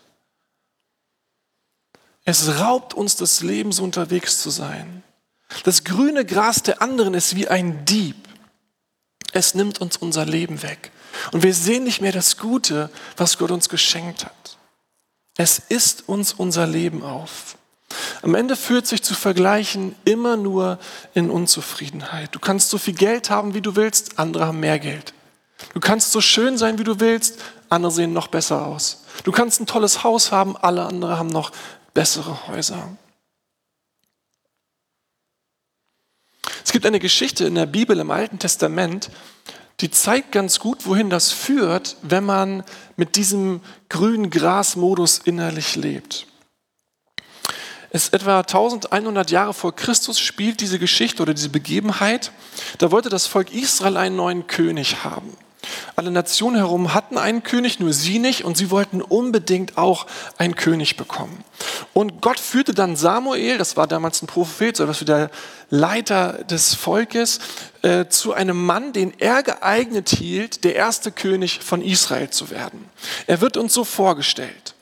Es 2.25 2.59
raubt 2.59 2.93
uns 2.93 3.15
das 3.15 3.41
Leben, 3.41 3.71
so 3.71 3.83
unterwegs 3.83 4.41
zu 4.41 4.49
sein. 4.49 5.03
Das 5.63 5.83
grüne 5.83 6.25
Gras 6.25 6.61
der 6.61 6.81
anderen 6.81 7.13
ist 7.13 7.35
wie 7.35 7.47
ein 7.47 7.85
Dieb. 7.85 8.17
Es 9.31 9.55
nimmt 9.55 9.79
uns 9.79 9.97
unser 9.97 10.25
Leben 10.25 10.61
weg. 10.61 10.91
Und 11.31 11.41
wir 11.43 11.53
sehen 11.53 11.85
nicht 11.85 12.01
mehr 12.01 12.11
das 12.11 12.37
Gute, 12.37 12.89
was 13.17 13.37
Gott 13.37 13.51
uns 13.51 13.69
geschenkt 13.69 14.25
hat. 14.25 14.58
Es 15.37 15.59
ist 15.59 16.09
uns 16.09 16.33
unser 16.33 16.67
Leben 16.67 17.03
auf. 17.03 17.57
Am 18.21 18.35
Ende 18.35 18.55
führt 18.55 18.85
sich 18.85 19.01
zu 19.01 19.15
vergleichen 19.15 19.95
immer 20.05 20.37
nur 20.37 20.79
in 21.13 21.29
Unzufriedenheit. 21.29 22.35
Du 22.35 22.39
kannst 22.39 22.69
so 22.69 22.77
viel 22.77 22.93
Geld 22.93 23.29
haben, 23.29 23.53
wie 23.53 23.61
du 23.61 23.75
willst, 23.75 24.19
andere 24.19 24.47
haben 24.47 24.59
mehr 24.59 24.79
Geld. 24.79 25.13
Du 25.73 25.79
kannst 25.79 26.11
so 26.11 26.21
schön 26.21 26.57
sein, 26.57 26.77
wie 26.79 26.83
du 26.83 26.99
willst, 26.99 27.39
andere 27.69 27.91
sehen 27.91 28.13
noch 28.13 28.27
besser 28.27 28.65
aus. 28.65 29.03
Du 29.23 29.31
kannst 29.31 29.59
ein 29.59 29.65
tolles 29.65 30.03
Haus 30.03 30.31
haben, 30.31 30.55
alle 30.57 30.85
anderen 30.85 31.17
haben 31.17 31.29
noch 31.29 31.51
bessere 31.93 32.47
Häuser. 32.47 32.97
Es 36.63 36.71
gibt 36.71 36.85
eine 36.85 36.99
Geschichte 36.99 37.45
in 37.45 37.55
der 37.55 37.65
Bibel 37.65 37.99
im 37.99 38.11
Alten 38.11 38.39
Testament, 38.39 39.09
die 39.81 39.91
zeigt 39.91 40.31
ganz 40.31 40.59
gut, 40.59 40.85
wohin 40.85 41.09
das 41.09 41.31
führt, 41.31 41.95
wenn 42.01 42.25
man 42.25 42.63
mit 42.97 43.15
diesem 43.15 43.61
grünen 43.87 44.29
Grasmodus 44.29 45.19
innerlich 45.19 45.75
lebt. 45.75 46.27
Es 47.91 48.09
etwa 48.09 48.39
1100 48.39 49.31
Jahre 49.31 49.53
vor 49.53 49.75
Christus 49.75 50.19
spielt 50.19 50.61
diese 50.61 50.77
Geschichte 50.77 51.23
oder 51.23 51.33
diese 51.33 51.49
Begebenheit. 51.49 52.31
Da 52.77 52.91
wollte 52.91 53.09
das 53.09 53.25
Volk 53.25 53.51
Israel 53.51 53.97
einen 53.97 54.15
neuen 54.15 54.45
König 54.45 55.03
haben. 55.03 55.35
Alle 55.95 56.11
Nationen 56.11 56.55
herum 56.55 56.93
hatten 56.93 57.17
einen 57.17 57.43
König, 57.43 57.79
nur 57.79 57.91
sie 57.91 58.19
nicht, 58.19 58.45
und 58.45 58.55
sie 58.55 58.71
wollten 58.71 59.01
unbedingt 59.01 59.77
auch 59.77 60.07
einen 60.37 60.55
König 60.55 60.95
bekommen. 60.95 61.43
Und 61.93 62.21
Gott 62.21 62.39
führte 62.39 62.73
dann 62.73 62.95
Samuel, 62.95 63.57
das 63.57 63.75
war 63.75 63.85
damals 63.85 64.21
ein 64.21 64.27
Prophet, 64.27 64.77
so 64.77 64.83
etwas 64.83 65.01
wie 65.01 65.05
der 65.05 65.29
Leiter 65.69 66.43
des 66.45 66.73
Volkes, 66.75 67.39
äh, 67.81 68.07
zu 68.07 68.33
einem 68.33 68.65
Mann, 68.65 68.93
den 68.93 69.13
er 69.19 69.43
geeignet 69.43 70.09
hielt, 70.09 70.63
der 70.63 70.75
erste 70.75 71.11
König 71.11 71.59
von 71.61 71.81
Israel 71.81 72.29
zu 72.29 72.49
werden. 72.49 72.89
Er 73.27 73.41
wird 73.41 73.57
uns 73.57 73.73
so 73.73 73.83
vorgestellt. 73.83 74.75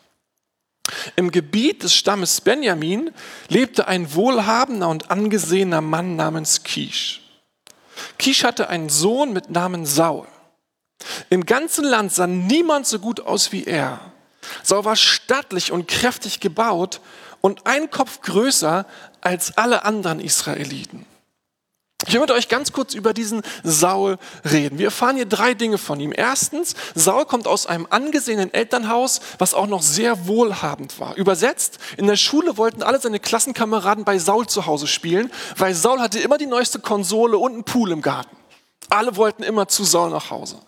Im 1.16 1.32
Gebiet 1.32 1.84
des 1.84 1.94
Stammes 1.94 2.42
Benjamin 2.42 3.12
lebte 3.50 3.88
ein 3.88 4.14
wohlhabender 4.14 4.88
und 4.88 5.12
angesehener 5.12 5.82
Mann 5.82 6.16
namens 6.16 6.64
Kisch. 6.64 7.22
Kisch 8.18 8.44
hatte 8.44 8.70
einen 8.70 8.90
Sohn 8.90 9.34
mit 9.34 9.50
Namen 9.50 9.86
Saul. 9.86 10.28
Im 11.30 11.46
ganzen 11.46 11.86
Land 11.86 12.14
sah 12.14 12.28
niemand 12.28 12.88
so 12.88 13.00
gut 13.00 13.22
aus 13.22 13.52
wie 13.52 13.66
er. 13.66 14.00
Saul 14.64 14.86
war 14.86 14.96
stattlich 14.96 15.72
und 15.72 15.88
kräftig 15.88 16.40
gebaut 16.40 17.02
und 17.42 17.66
ein 17.66 17.90
Kopf 17.90 18.22
größer 18.22 18.86
als 19.22 19.58
alle 19.58 19.86
anderen 19.86 20.20
Israeliten. 20.20 21.06
Ich 22.06 22.14
will 22.14 22.22
mit 22.22 22.32
euch 22.32 22.48
ganz 22.48 22.72
kurz 22.72 22.94
über 22.94 23.14
diesen 23.14 23.42
Saul 23.64 24.18
reden. 24.46 24.78
Wir 24.78 24.86
erfahren 24.86 25.16
hier 25.16 25.26
drei 25.26 25.56
Dinge 25.56 25.78
von 25.80 26.00
ihm. 26.00 26.14
Erstens, 26.16 26.76
Saul 26.94 27.26
kommt 27.26 27.48
aus 27.48 27.66
einem 27.66 27.88
angesehenen 27.90 28.54
Elternhaus, 28.54 29.20
was 29.40 29.56
auch 29.56 29.66
noch 29.66 29.82
sehr 29.82 30.28
wohlhabend 30.28 31.00
war. 31.00 31.16
Übersetzt, 31.16 31.80
in 31.98 32.06
der 32.06 32.16
Schule 32.16 32.56
wollten 32.56 32.84
alle 32.84 33.02
seine 33.02 33.20
Klassenkameraden 33.20 34.06
bei 34.06 34.20
Saul 34.20 34.48
zu 34.48 34.68
Hause 34.68 34.88
spielen, 34.88 35.32
weil 35.58 35.74
Saul 35.74 36.00
hatte 36.00 36.20
immer 36.20 36.38
die 36.38 36.46
neueste 36.46 36.80
Konsole 36.80 37.38
und 37.38 37.54
einen 37.54 37.64
Pool 37.64 37.92
im 37.92 38.02
Garten. 38.02 38.38
Alle 38.90 39.16
wollten 39.18 39.44
immer 39.44 39.68
zu 39.68 39.84
Saul 39.84 40.12
nach 40.12 40.30
Hause. 40.30 40.60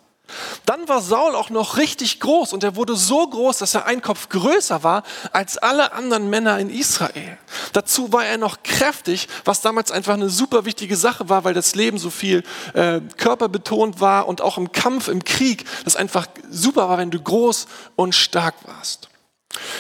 Dann 0.65 0.88
war 0.88 1.01
Saul 1.01 1.36
auch 1.36 1.50
noch 1.50 1.77
richtig 1.77 2.19
groß 2.19 2.53
und 2.53 2.63
er 2.63 2.75
wurde 2.75 2.95
so 2.95 3.27
groß, 3.27 3.57
dass 3.59 3.75
er 3.75 3.86
ein 3.86 4.01
Kopf 4.01 4.29
größer 4.29 4.83
war 4.83 5.03
als 5.31 5.57
alle 5.57 5.93
anderen 5.93 6.29
Männer 6.29 6.59
in 6.59 6.69
Israel. 6.69 7.38
Dazu 7.74 8.12
war 8.13 8.25
er 8.25 8.38
noch 8.38 8.63
kräftig, 8.63 9.27
was 9.45 9.62
damals 9.62 9.91
einfach 9.91 10.13
eine 10.13 10.29
super 10.29 10.65
wichtige 10.65 10.95
Sache 10.95 11.29
war, 11.29 11.43
weil 11.43 11.53
das 11.53 11.75
Leben 11.75 11.98
so 11.98 12.09
viel 12.09 12.43
äh, 12.74 13.01
körperbetont 13.17 14.00
war 14.00 14.27
und 14.27 14.41
auch 14.41 14.57
im 14.57 14.71
Kampf, 14.71 15.07
im 15.07 15.24
Krieg, 15.24 15.65
das 15.83 15.95
einfach 15.95 16.27
super 16.50 16.89
war, 16.89 16.98
wenn 16.98 17.12
du 17.12 17.21
groß 17.21 17.67
und 17.95 18.13
stark 18.13 18.55
warst. 18.65 19.09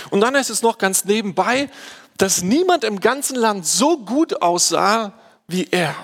Und 0.09 0.21
dann 0.21 0.35
ist 0.35 0.49
es 0.49 0.61
noch 0.61 0.77
ganz 0.77 1.05
nebenbei, 1.05 1.69
dass 2.17 2.41
niemand 2.41 2.83
im 2.83 2.99
ganzen 2.99 3.35
Land 3.35 3.65
so 3.65 3.97
gut 3.97 4.41
aussah 4.41 5.13
wie 5.47 5.67
er. 5.71 5.95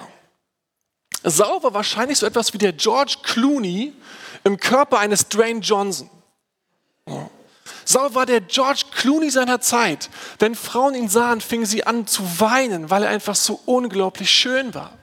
Saul 1.24 1.64
war 1.64 1.74
wahrscheinlich 1.74 2.20
so 2.20 2.25
etwas 2.25 2.54
wie 2.54 2.58
der 2.58 2.74
George 2.74 3.18
Clooney 3.24 3.94
im 4.46 4.58
Körper 4.58 5.00
eines 5.00 5.28
Dwayne 5.28 5.60
Johnson. 5.60 6.10
Saul 7.84 8.16
war 8.16 8.25
der 8.25 8.42
George 8.42 8.84
Clooney 8.92 9.30
seiner 9.30 9.60
Zeit. 9.60 10.10
Wenn 10.40 10.56
Frauen 10.56 10.96
ihn 10.96 11.10
sahen, 11.10 11.42
fingen 11.42 11.66
sie 11.66 11.86
an 11.86 12.08
zu 12.08 12.24
weinen, 12.40 12.90
weil 12.90 13.04
er 13.04 13.10
einfach 13.10 13.36
so 13.36 13.60
unglaublich 13.66 14.30
schön 14.30 14.74
war. 14.74 14.94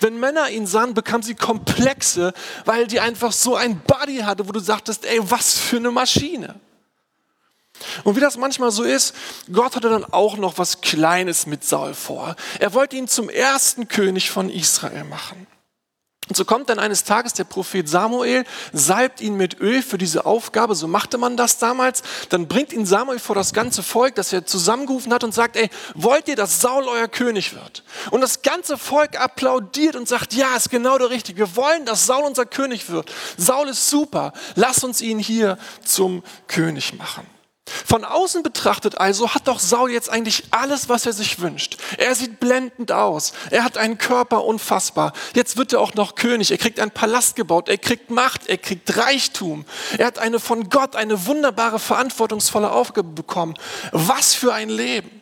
Wenn 0.00 0.18
Männer 0.18 0.50
ihn 0.50 0.66
sahen, 0.66 0.94
bekamen 0.94 1.22
sie 1.22 1.34
Komplexe, 1.34 2.32
weil 2.64 2.86
die 2.86 3.00
einfach 3.00 3.32
so 3.32 3.54
ein 3.54 3.78
Body 3.80 4.18
hatte, 4.18 4.48
wo 4.48 4.52
du 4.52 4.60
sagtest, 4.60 5.04
ey, 5.04 5.20
was 5.30 5.58
für 5.58 5.76
eine 5.76 5.90
Maschine. 5.90 6.54
Und 8.04 8.16
wie 8.16 8.20
das 8.20 8.38
manchmal 8.38 8.70
so 8.70 8.82
ist, 8.82 9.14
Gott 9.52 9.76
hatte 9.76 9.90
dann 9.90 10.04
auch 10.04 10.38
noch 10.38 10.56
was 10.56 10.80
Kleines 10.80 11.46
mit 11.46 11.64
Saul 11.64 11.92
vor. 11.92 12.34
Er 12.58 12.72
wollte 12.72 12.96
ihn 12.96 13.08
zum 13.08 13.28
ersten 13.28 13.88
König 13.88 14.30
von 14.30 14.48
Israel 14.48 15.04
machen. 15.04 15.46
Und 16.28 16.36
so 16.36 16.44
kommt 16.44 16.68
dann 16.70 16.80
eines 16.80 17.04
Tages 17.04 17.34
der 17.34 17.44
Prophet 17.44 17.88
Samuel, 17.88 18.44
salbt 18.72 19.20
ihn 19.20 19.36
mit 19.36 19.60
Öl 19.60 19.80
für 19.80 19.96
diese 19.96 20.26
Aufgabe, 20.26 20.74
so 20.74 20.88
machte 20.88 21.18
man 21.18 21.36
das 21.36 21.58
damals. 21.58 22.02
Dann 22.30 22.48
bringt 22.48 22.72
ihn 22.72 22.84
Samuel 22.84 23.20
vor 23.20 23.36
das 23.36 23.52
ganze 23.52 23.82
Volk, 23.82 24.16
das 24.16 24.32
er 24.32 24.44
zusammengerufen 24.44 25.12
hat 25.12 25.22
und 25.22 25.32
sagt, 25.32 25.56
ey, 25.56 25.70
wollt 25.94 26.26
ihr, 26.26 26.34
dass 26.34 26.60
Saul 26.60 26.88
euer 26.88 27.06
König 27.06 27.54
wird? 27.54 27.84
Und 28.10 28.22
das 28.22 28.42
ganze 28.42 28.76
Volk 28.76 29.20
applaudiert 29.20 29.94
und 29.94 30.08
sagt, 30.08 30.34
ja, 30.34 30.56
ist 30.56 30.70
genau 30.70 30.98
der 30.98 31.10
Richtige. 31.10 31.38
Wir 31.38 31.56
wollen, 31.56 31.84
dass 31.84 32.06
Saul 32.06 32.24
unser 32.24 32.46
König 32.46 32.90
wird. 32.90 33.12
Saul 33.36 33.68
ist 33.68 33.88
super. 33.88 34.32
Lass 34.56 34.82
uns 34.82 35.00
ihn 35.00 35.20
hier 35.20 35.58
zum 35.84 36.24
König 36.48 36.94
machen. 36.94 37.35
Von 37.66 38.04
außen 38.04 38.44
betrachtet 38.44 38.98
also 38.98 39.34
hat 39.34 39.48
doch 39.48 39.58
Saul 39.58 39.90
jetzt 39.90 40.08
eigentlich 40.08 40.44
alles, 40.52 40.88
was 40.88 41.04
er 41.04 41.12
sich 41.12 41.40
wünscht. 41.40 41.76
Er 41.98 42.14
sieht 42.14 42.38
blendend 42.38 42.92
aus. 42.92 43.32
Er 43.50 43.64
hat 43.64 43.76
einen 43.76 43.98
Körper 43.98 44.44
unfassbar. 44.44 45.12
Jetzt 45.34 45.56
wird 45.56 45.72
er 45.72 45.80
auch 45.80 45.94
noch 45.94 46.14
König. 46.14 46.52
Er 46.52 46.58
kriegt 46.58 46.78
einen 46.78 46.92
Palast 46.92 47.34
gebaut. 47.34 47.68
Er 47.68 47.78
kriegt 47.78 48.10
Macht. 48.10 48.46
Er 48.46 48.58
kriegt 48.58 48.96
Reichtum. 48.96 49.64
Er 49.98 50.06
hat 50.06 50.18
eine 50.18 50.38
von 50.38 50.70
Gott 50.70 50.94
eine 50.94 51.26
wunderbare, 51.26 51.80
verantwortungsvolle 51.80 52.70
Aufgabe 52.70 53.08
bekommen. 53.08 53.54
Was 53.90 54.34
für 54.34 54.54
ein 54.54 54.68
Leben. 54.68 55.20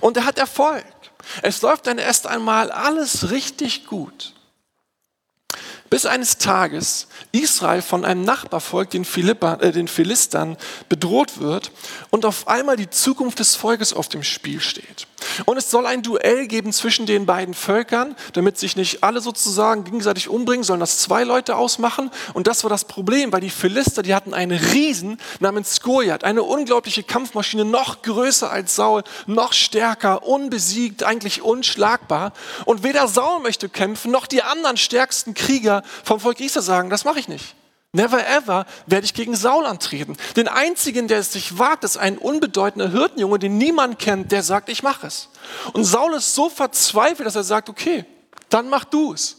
Und 0.00 0.16
er 0.16 0.24
hat 0.24 0.38
Erfolg. 0.38 0.84
Es 1.42 1.62
läuft 1.62 1.86
dann 1.86 1.98
erst 1.98 2.26
einmal 2.26 2.72
alles 2.72 3.30
richtig 3.30 3.86
gut. 3.86 4.33
Bis 5.94 6.06
eines 6.06 6.38
Tages 6.38 7.06
Israel 7.30 7.80
von 7.80 8.04
einem 8.04 8.24
Nachbarvolk, 8.24 8.90
den, 8.90 9.04
Philippa, 9.04 9.60
äh, 9.60 9.70
den 9.70 9.86
Philistern, 9.86 10.56
bedroht 10.88 11.38
wird 11.38 11.70
und 12.10 12.24
auf 12.24 12.48
einmal 12.48 12.76
die 12.76 12.90
Zukunft 12.90 13.38
des 13.38 13.54
Volkes 13.54 13.92
auf 13.92 14.08
dem 14.08 14.24
Spiel 14.24 14.58
steht. 14.60 15.06
Und 15.44 15.56
es 15.56 15.70
soll 15.70 15.86
ein 15.86 16.02
Duell 16.02 16.46
geben 16.46 16.72
zwischen 16.72 17.06
den 17.06 17.26
beiden 17.26 17.54
Völkern, 17.54 18.16
damit 18.32 18.58
sich 18.58 18.76
nicht 18.76 19.02
alle 19.02 19.20
sozusagen 19.20 19.84
gegenseitig 19.84 20.28
umbringen, 20.28 20.64
sollen 20.64 20.80
das 20.80 20.98
zwei 20.98 21.24
Leute 21.24 21.56
ausmachen. 21.56 22.10
Und 22.32 22.46
das 22.46 22.64
war 22.64 22.70
das 22.70 22.84
Problem, 22.84 23.32
weil 23.32 23.40
die 23.40 23.50
Philister, 23.50 24.02
die 24.02 24.14
hatten 24.14 24.34
einen 24.34 24.58
Riesen 24.58 25.18
namens 25.40 25.80
Goliath, 25.80 26.24
eine 26.24 26.42
unglaubliche 26.42 27.02
Kampfmaschine, 27.02 27.64
noch 27.64 28.02
größer 28.02 28.50
als 28.50 28.76
Saul, 28.76 29.02
noch 29.26 29.52
stärker, 29.52 30.26
unbesiegt, 30.26 31.02
eigentlich 31.02 31.42
unschlagbar. 31.42 32.32
Und 32.64 32.82
weder 32.82 33.08
Saul 33.08 33.40
möchte 33.40 33.68
kämpfen, 33.68 34.10
noch 34.10 34.26
die 34.26 34.42
anderen 34.42 34.76
stärksten 34.76 35.34
Krieger 35.34 35.82
vom 36.02 36.20
Volk 36.20 36.40
Israel 36.40 36.64
sagen, 36.64 36.90
das 36.90 37.04
mache 37.04 37.20
ich 37.20 37.28
nicht. 37.28 37.54
Never 37.94 38.26
ever 38.26 38.66
werde 38.86 39.04
ich 39.04 39.14
gegen 39.14 39.36
Saul 39.36 39.66
antreten. 39.66 40.16
Den 40.34 40.48
einzigen, 40.48 41.06
der 41.06 41.20
es 41.20 41.32
sich 41.32 41.60
wagt, 41.60 41.84
ist 41.84 41.96
ein 41.96 42.18
unbedeutender 42.18 42.90
Hirtenjunge, 42.90 43.38
den 43.38 43.56
niemand 43.56 44.00
kennt, 44.00 44.32
der 44.32 44.42
sagt, 44.42 44.68
ich 44.68 44.82
mache 44.82 45.06
es. 45.06 45.28
Und 45.74 45.84
Saul 45.84 46.14
ist 46.14 46.34
so 46.34 46.50
verzweifelt, 46.50 47.24
dass 47.24 47.36
er 47.36 47.44
sagt, 47.44 47.68
okay, 47.68 48.04
dann 48.48 48.68
mach 48.68 48.84
du 48.84 49.12
es. 49.12 49.36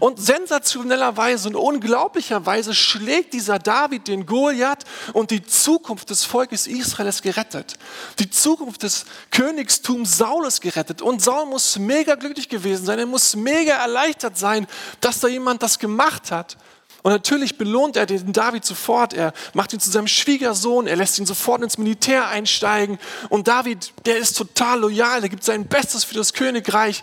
Und 0.00 0.20
sensationellerweise 0.20 1.48
und 1.48 1.54
unglaublicherweise 1.54 2.74
schlägt 2.74 3.34
dieser 3.34 3.60
David 3.60 4.08
den 4.08 4.26
Goliath 4.26 4.84
und 5.12 5.30
die 5.30 5.44
Zukunft 5.44 6.10
des 6.10 6.24
Volkes 6.24 6.66
Israel 6.66 7.08
ist 7.08 7.22
gerettet. 7.22 7.74
Die 8.18 8.28
Zukunft 8.28 8.82
des 8.82 9.04
Königstums 9.30 10.18
Saul 10.18 10.46
ist 10.46 10.60
gerettet. 10.60 11.02
Und 11.02 11.22
Saul 11.22 11.46
muss 11.46 11.78
mega 11.78 12.16
glücklich 12.16 12.48
gewesen 12.48 12.84
sein. 12.84 12.98
Er 12.98 13.06
muss 13.06 13.36
mega 13.36 13.74
erleichtert 13.74 14.36
sein, 14.36 14.66
dass 15.00 15.20
da 15.20 15.28
jemand 15.28 15.62
das 15.62 15.78
gemacht 15.78 16.32
hat. 16.32 16.56
Und 17.02 17.10
natürlich 17.10 17.58
belohnt 17.58 17.96
er 17.96 18.06
den 18.06 18.32
David 18.32 18.64
sofort. 18.64 19.12
Er 19.12 19.32
macht 19.54 19.72
ihn 19.72 19.80
zu 19.80 19.90
seinem 19.90 20.06
Schwiegersohn. 20.06 20.86
Er 20.86 20.96
lässt 20.96 21.18
ihn 21.18 21.26
sofort 21.26 21.62
ins 21.62 21.76
Militär 21.76 22.28
einsteigen. 22.28 22.98
Und 23.28 23.48
David, 23.48 23.92
der 24.06 24.18
ist 24.18 24.36
total 24.36 24.80
loyal. 24.80 25.22
Er 25.22 25.28
gibt 25.28 25.42
sein 25.42 25.66
Bestes 25.66 26.04
für 26.04 26.14
das 26.14 26.32
Königreich 26.32 27.02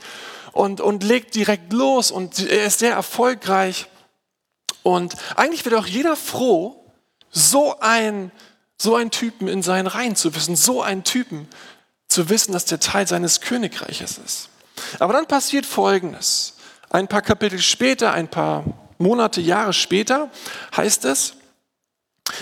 und, 0.53 0.79
und 0.79 1.03
legt 1.03 1.35
direkt 1.35 1.73
los. 1.73 2.11
Und 2.11 2.39
er 2.39 2.65
ist 2.65 2.79
sehr 2.79 2.93
erfolgreich. 2.93 3.87
Und 4.83 5.15
eigentlich 5.35 5.65
wird 5.65 5.75
auch 5.75 5.85
jeder 5.85 6.15
froh, 6.15 6.81
so 7.29 7.77
ein, 7.81 8.31
so 8.77 8.95
einen 8.95 9.11
Typen 9.11 9.49
in 9.49 9.61
seinen 9.61 9.87
Reihen 9.87 10.15
zu 10.15 10.33
wissen. 10.33 10.55
So 10.55 10.81
einen 10.81 11.03
Typen 11.03 11.47
zu 12.07 12.29
wissen, 12.29 12.53
dass 12.53 12.63
der 12.63 12.79
Teil 12.79 13.05
seines 13.05 13.41
Königreiches 13.41 14.17
ist. 14.17 14.49
Aber 14.99 15.11
dann 15.11 15.27
passiert 15.27 15.65
Folgendes. 15.65 16.55
Ein 16.89 17.09
paar 17.09 17.21
Kapitel 17.21 17.59
später, 17.59 18.13
ein 18.13 18.29
paar 18.29 18.63
Monate, 18.99 19.39
Jahre 19.39 19.73
später 19.73 20.29
heißt 20.75 21.05
es, 21.05 21.35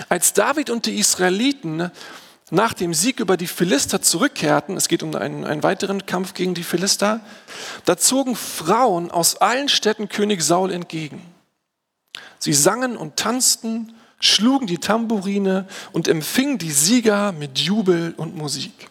als 0.08 0.32
David 0.32 0.70
und 0.70 0.86
die 0.86 0.98
Israeliten 0.98 1.90
nach 2.50 2.74
dem 2.74 2.94
Sieg 2.94 3.20
über 3.20 3.36
die 3.36 3.46
Philister 3.46 4.02
zurückkehrten, 4.02 4.76
es 4.76 4.88
geht 4.88 5.02
um 5.02 5.14
einen, 5.14 5.44
einen 5.44 5.62
weiteren 5.62 6.04
Kampf 6.06 6.34
gegen 6.34 6.54
die 6.54 6.64
Philister, 6.64 7.20
da 7.84 7.96
zogen 7.96 8.34
Frauen 8.34 9.10
aus 9.10 9.36
allen 9.36 9.68
Städten 9.68 10.08
König 10.08 10.42
Saul 10.42 10.72
entgegen. 10.72 11.22
Sie 12.38 12.52
sangen 12.52 12.96
und 12.96 13.16
tanzten, 13.16 13.94
schlugen 14.18 14.66
die 14.66 14.78
Tamburine 14.78 15.68
und 15.92 16.08
empfingen 16.08 16.58
die 16.58 16.72
Sieger 16.72 17.32
mit 17.32 17.58
Jubel 17.58 18.14
und 18.16 18.36
Musik. 18.36 18.88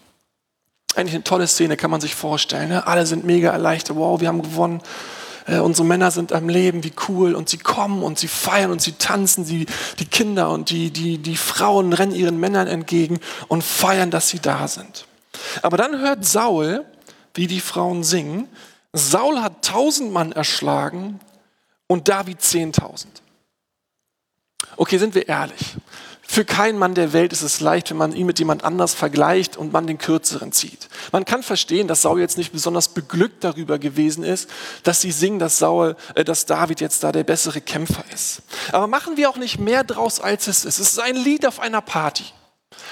Eigentlich 0.96 1.16
eine 1.16 1.24
tolle 1.24 1.48
Szene, 1.48 1.76
kann 1.76 1.92
man 1.92 2.02
sich 2.02 2.16
vorstellen. 2.16 2.70
Ne? 2.70 2.88
Alle 2.88 3.06
sind 3.06 3.26
mega 3.26 3.52
erleichtert, 3.52 3.98
wow, 3.98 4.22
wir 4.22 4.30
haben 4.30 4.42
gewonnen 4.42 4.82
äh, 5.48 5.60
unsere 5.60 5.88
Männer 5.88 6.12
sind 6.12 6.34
am 6.34 6.50
Leben, 6.50 6.84
wie 6.84 6.94
cool. 7.08 7.34
Und 7.34 7.50
sie 7.50 7.58
kommen 7.58 8.04
und 8.04 8.20
sie 8.20 8.28
feiern 8.28 8.72
und 8.72 8.82
sie 8.82 8.94
tanzen. 8.94 9.46
Sie, 9.46 9.66
die 10.00 10.06
Kinder 10.06 10.52
und 10.52 10.70
die, 10.70 10.92
die, 10.92 11.18
die 11.18 11.38
Frauen 11.38 11.94
rennen 11.94 12.14
ihren 12.14 12.40
Männern 12.40 12.68
entgegen 12.68 13.20
und 13.48 13.64
feiern, 13.64 14.12
dass 14.12 14.30
sie 14.30 14.40
da 14.40 14.68
sind. 14.68 15.08
Aber 15.62 15.78
dann 15.78 16.00
hört 16.00 16.26
Saul, 16.26 16.86
wie 17.34 17.48
die 17.48 17.62
Frauen 17.62 18.04
singen, 18.04 18.48
Saul 18.94 19.42
hat 19.42 19.64
tausend 19.64 20.12
Mann 20.12 20.32
erschlagen 20.32 21.20
und 21.88 22.08
David 22.08 22.42
zehntausend. 22.42 23.22
Okay, 24.76 24.98
sind 24.98 25.16
wir 25.16 25.28
ehrlich. 25.28 25.76
Für 26.30 26.44
keinen 26.44 26.78
Mann 26.78 26.94
der 26.94 27.14
Welt 27.14 27.32
ist 27.32 27.42
es 27.42 27.62
leicht, 27.62 27.90
wenn 27.90 27.98
man 27.98 28.12
ihn 28.12 28.26
mit 28.26 28.38
jemand 28.38 28.66
anders 28.66 28.94
vergleicht 28.94 29.56
und 29.56 29.72
man 29.72 29.88
den 29.88 29.98
Kürzeren 29.98 30.52
zieht. 30.52 30.90
Man 31.14 31.24
kann 31.24 31.42
verstehen, 31.42 31.88
dass 31.88 32.02
Saul 32.02 32.20
jetzt 32.20 32.38
nicht 32.38 32.52
besonders 32.52 32.90
beglückt 32.90 33.46
darüber 33.46 33.80
gewesen 33.80 34.26
ist, 34.26 34.50
dass 34.84 35.00
sie 35.00 35.12
singen, 35.12 35.40
dass, 35.40 35.58
Saul, 35.58 35.96
äh, 36.16 36.26
dass 36.26 36.46
David 36.46 36.82
jetzt 36.82 37.02
da 37.04 37.14
der 37.14 37.24
bessere 37.24 37.62
Kämpfer 37.62 38.04
ist. 38.14 38.42
Aber 38.74 38.88
machen 38.88 39.16
wir 39.16 39.30
auch 39.30 39.38
nicht 39.38 39.58
mehr 39.58 39.86
draus, 39.86 40.20
als 40.20 40.48
es 40.48 40.66
ist. 40.66 40.80
Es 40.80 40.92
ist 40.92 41.00
ein 41.00 41.16
Lied 41.16 41.48
auf 41.48 41.62
einer 41.62 41.82
Party. 41.82 42.26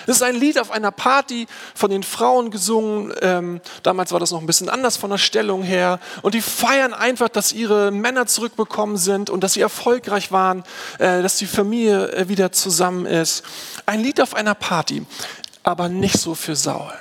Das 0.05 0.17
ist 0.17 0.21
ein 0.21 0.35
Lied 0.35 0.59
auf 0.59 0.71
einer 0.71 0.91
Party 0.91 1.47
von 1.73 1.89
den 1.89 2.03
Frauen 2.03 2.51
gesungen. 2.51 3.13
Ähm, 3.21 3.61
damals 3.83 4.11
war 4.11 4.19
das 4.19 4.31
noch 4.31 4.39
ein 4.39 4.45
bisschen 4.45 4.69
anders 4.69 4.97
von 4.97 5.09
der 5.09 5.17
Stellung 5.17 5.63
her. 5.63 5.99
Und 6.21 6.35
die 6.35 6.41
feiern 6.41 6.93
einfach, 6.93 7.29
dass 7.29 7.51
ihre 7.51 7.91
Männer 7.91 8.27
zurückbekommen 8.27 8.97
sind 8.97 9.29
und 9.29 9.43
dass 9.43 9.53
sie 9.53 9.61
erfolgreich 9.61 10.31
waren, 10.31 10.63
äh, 10.99 11.21
dass 11.21 11.37
die 11.37 11.47
Familie 11.47 12.11
äh, 12.11 12.29
wieder 12.29 12.51
zusammen 12.51 13.05
ist. 13.05 13.43
Ein 13.85 14.01
Lied 14.01 14.21
auf 14.21 14.35
einer 14.35 14.55
Party, 14.55 15.05
aber 15.63 15.89
nicht 15.89 16.19
so 16.19 16.35
für 16.35 16.55
Saul. 16.55 16.93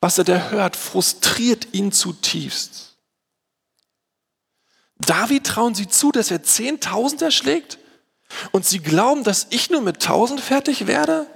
Was 0.00 0.18
er 0.18 0.24
da 0.24 0.50
hört, 0.50 0.76
frustriert 0.76 1.68
ihn 1.72 1.90
zutiefst. 1.90 2.96
David 4.98 5.46
trauen 5.46 5.74
sie 5.74 5.88
zu, 5.88 6.12
dass 6.12 6.30
er 6.30 6.42
10.000 6.42 7.24
erschlägt? 7.24 7.77
Und 8.52 8.66
sie 8.66 8.80
glauben, 8.80 9.24
dass 9.24 9.46
ich 9.50 9.70
nur 9.70 9.82
mit 9.82 10.02
tausend 10.02 10.40
fertig 10.40 10.86
werde? 10.86 11.26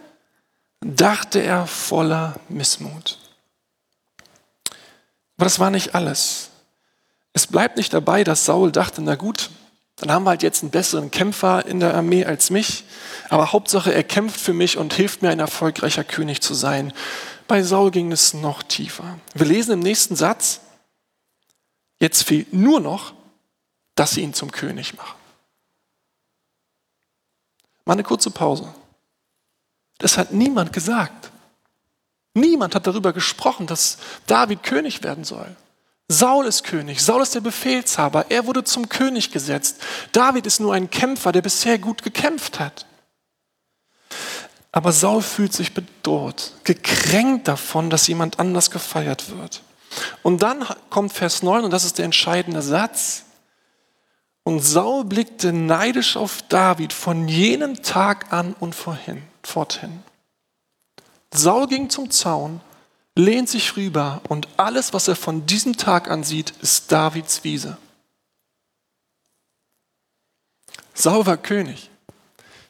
dachte 0.85 1.41
er 1.41 1.67
voller 1.67 2.35
Missmut. 2.49 3.19
Aber 5.37 5.45
das 5.45 5.59
war 5.59 5.71
nicht 5.71 5.95
alles. 5.95 6.51
Es 7.33 7.47
bleibt 7.47 7.77
nicht 7.77 7.95
dabei, 7.95 8.25
dass 8.25 8.45
Saul 8.45 8.73
dachte, 8.73 9.01
na 9.01 9.15
gut, 9.15 9.51
dann 9.97 10.11
haben 10.11 10.25
wir 10.25 10.31
halt 10.31 10.43
jetzt 10.43 10.63
einen 10.63 10.71
besseren 10.71 11.11
Kämpfer 11.11 11.65
in 11.67 11.81
der 11.81 11.95
Armee 11.95 12.25
als 12.25 12.51
mich, 12.51 12.85
aber 13.29 13.53
Hauptsache, 13.53 13.95
er 13.95 14.03
kämpft 14.03 14.41
für 14.41 14.53
mich 14.53 14.77
und 14.77 14.93
hilft 14.93 15.23
mir, 15.23 15.31
ein 15.31 15.39
erfolgreicher 15.39 16.05
König 16.05 16.43
zu 16.43 16.55
sein. 16.55 16.93
Bei 17.49 17.63
Saul 17.63 17.91
ging 17.91 18.11
es 18.13 18.35
noch 18.35 18.63
tiefer. 18.63 19.19
Wir 19.35 19.47
lesen 19.47 19.73
im 19.73 19.81
nächsten 19.81 20.17
Satz, 20.17 20.61
jetzt 22.01 22.25
fehlt 22.25 22.53
nur 22.53 22.81
noch, 22.81 23.15
dass 23.95 24.13
sie 24.13 24.23
ihn 24.23 24.35
zum 24.35 24.51
König 24.51 24.95
machen. 24.95 25.22
Mal 27.85 27.95
eine 27.95 28.03
kurze 28.03 28.31
Pause. 28.31 28.73
Das 29.99 30.19
hat 30.19 30.33
niemand 30.33 30.73
gesagt. 30.73 31.31
Niemand 32.35 32.75
hat 32.75 32.87
darüber 32.87 33.13
gesprochen, 33.13 33.67
dass 33.67 33.99
David 34.27 34.63
König 34.63 35.03
werden 35.03 35.25
soll. 35.25 35.57
Saul 36.09 36.47
ist 36.47 36.65
König, 36.65 37.03
Saul 37.03 37.23
ist 37.23 37.35
der 37.35 37.41
Befehlshaber, 37.41 38.27
er 38.29 38.47
wurde 38.47 38.65
zum 38.65 38.89
König 38.89 39.31
gesetzt. 39.31 39.81
David 40.13 40.47
ist 40.47 40.61
nur 40.61 40.75
ein 40.75 40.91
Kämpfer, 40.91 41.33
der 41.33 41.43
bisher 41.43 41.79
gut 41.79 42.03
gekämpft 42.03 42.61
hat. 42.61 42.87
Aber 44.73 44.93
Saul 44.93 45.23
fühlt 45.23 45.53
sich 45.53 45.75
bedroht, 45.75 46.53
gekränkt 46.65 47.49
davon, 47.49 47.91
dass 47.91 48.07
jemand 48.07 48.39
anders 48.39 48.71
gefeiert 48.71 49.31
wird. 49.37 49.63
Und 50.23 50.43
dann 50.43 50.67
kommt 50.89 51.13
Vers 51.13 51.43
9 51.43 51.65
und 51.65 51.71
das 51.71 51.85
ist 51.85 51.99
der 51.99 52.07
entscheidende 52.07 52.63
Satz. 52.63 53.25
Und 54.45 54.61
Saul 54.61 55.05
blickte 55.05 55.53
neidisch 55.53 56.17
auf 56.17 56.43
David 56.43 56.93
von 56.93 57.29
jenem 57.29 57.83
Tag 57.83 58.33
an 58.33 58.55
und 58.59 58.75
vorhin, 58.75 59.23
forthin. 59.43 60.03
Saul 61.33 61.69
ging 61.69 61.89
zum 61.89 62.11
Zaun 62.11 62.61
lehnt 63.15 63.49
sich 63.49 63.77
rüber 63.77 64.21
und 64.29 64.49
alles, 64.57 64.93
was 64.93 65.09
er 65.09 65.17
von 65.17 65.47
diesem 65.47 65.77
Tag 65.77 66.11
an 66.11 66.25
sieht, 66.25 66.51
ist 66.63 66.91
Davids 66.91 67.45
Wiese. 67.45 67.77
Saul 70.95 71.27
war 71.27 71.37
König. 71.37 71.91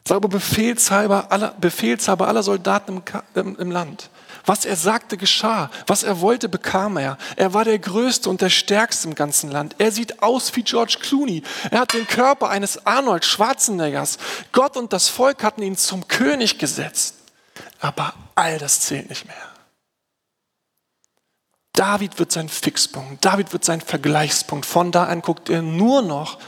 Saul 0.07 0.23
war 0.23 0.31
Befehlshaber 0.31 1.31
aller, 1.31 1.53
Befehlshaber 1.61 2.29
aller 2.29 2.43
Soldaten 2.43 3.03
im, 3.35 3.57
im 3.57 3.71
Land. 3.71 4.11
Was 4.45 4.65
er 4.65 4.77
sagte, 4.77 5.17
geschah. 5.17 5.71
Was 5.87 6.03
er 6.03 6.21
wollte, 6.21 6.49
bekam 6.49 6.97
er. 6.97 7.17
Er 7.37 7.55
war 7.55 7.65
der 7.65 7.79
Größte 7.79 8.29
und 8.29 8.41
der 8.41 8.51
Stärkste 8.51 9.09
im 9.09 9.15
ganzen 9.15 9.51
Land. 9.51 9.77
Er 9.79 9.93
sieht 9.93 10.23
aus 10.23 10.55
wie 10.57 10.63
George 10.63 10.97
Clooney. 11.01 11.43
Er 11.71 11.81
hat 11.81 11.93
den 11.93 12.07
Körper 12.07 12.49
eines 12.49 12.87
Arnold 12.87 13.25
Schwarzeneggers. 13.25 14.19
Gott 14.53 14.77
und 14.77 14.93
das 14.93 15.09
Volk 15.09 15.43
hatten 15.43 15.63
ihn 15.63 15.77
zum 15.77 16.09
König 16.09 16.59
gesetzt. 16.59 17.17
Aber 17.81 18.15
all 18.35 18.59
das 18.59 18.81
zählt 18.81 19.09
nicht 19.09 19.27
mehr. 19.27 19.53
David 21.73 22.19
wird 22.19 22.33
sein 22.33 22.49
Fixpunkt, 22.49 23.25
David 23.25 23.53
wird 23.53 23.65
sein 23.65 23.81
Vergleichspunkt. 23.81 24.67
Von 24.67 24.93
da 24.93 25.05
an 25.05 25.23
guckt 25.23 25.49
er 25.49 25.63
nur 25.63 26.03
noch, 26.03 26.39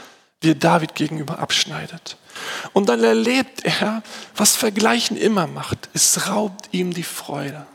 wie 0.41 0.51
er 0.51 0.55
David 0.55 0.95
gegenüber 0.95 1.39
abschneidet. 1.39 2.17
Und 2.73 2.89
dann 2.89 3.03
erlebt 3.03 3.65
er, 3.65 4.03
was 4.35 4.55
Vergleichen 4.55 5.17
immer 5.17 5.47
macht. 5.47 5.89
Es 5.93 6.27
raubt 6.27 6.69
ihm 6.71 6.93
die 6.93 7.03
Freude. 7.03 7.65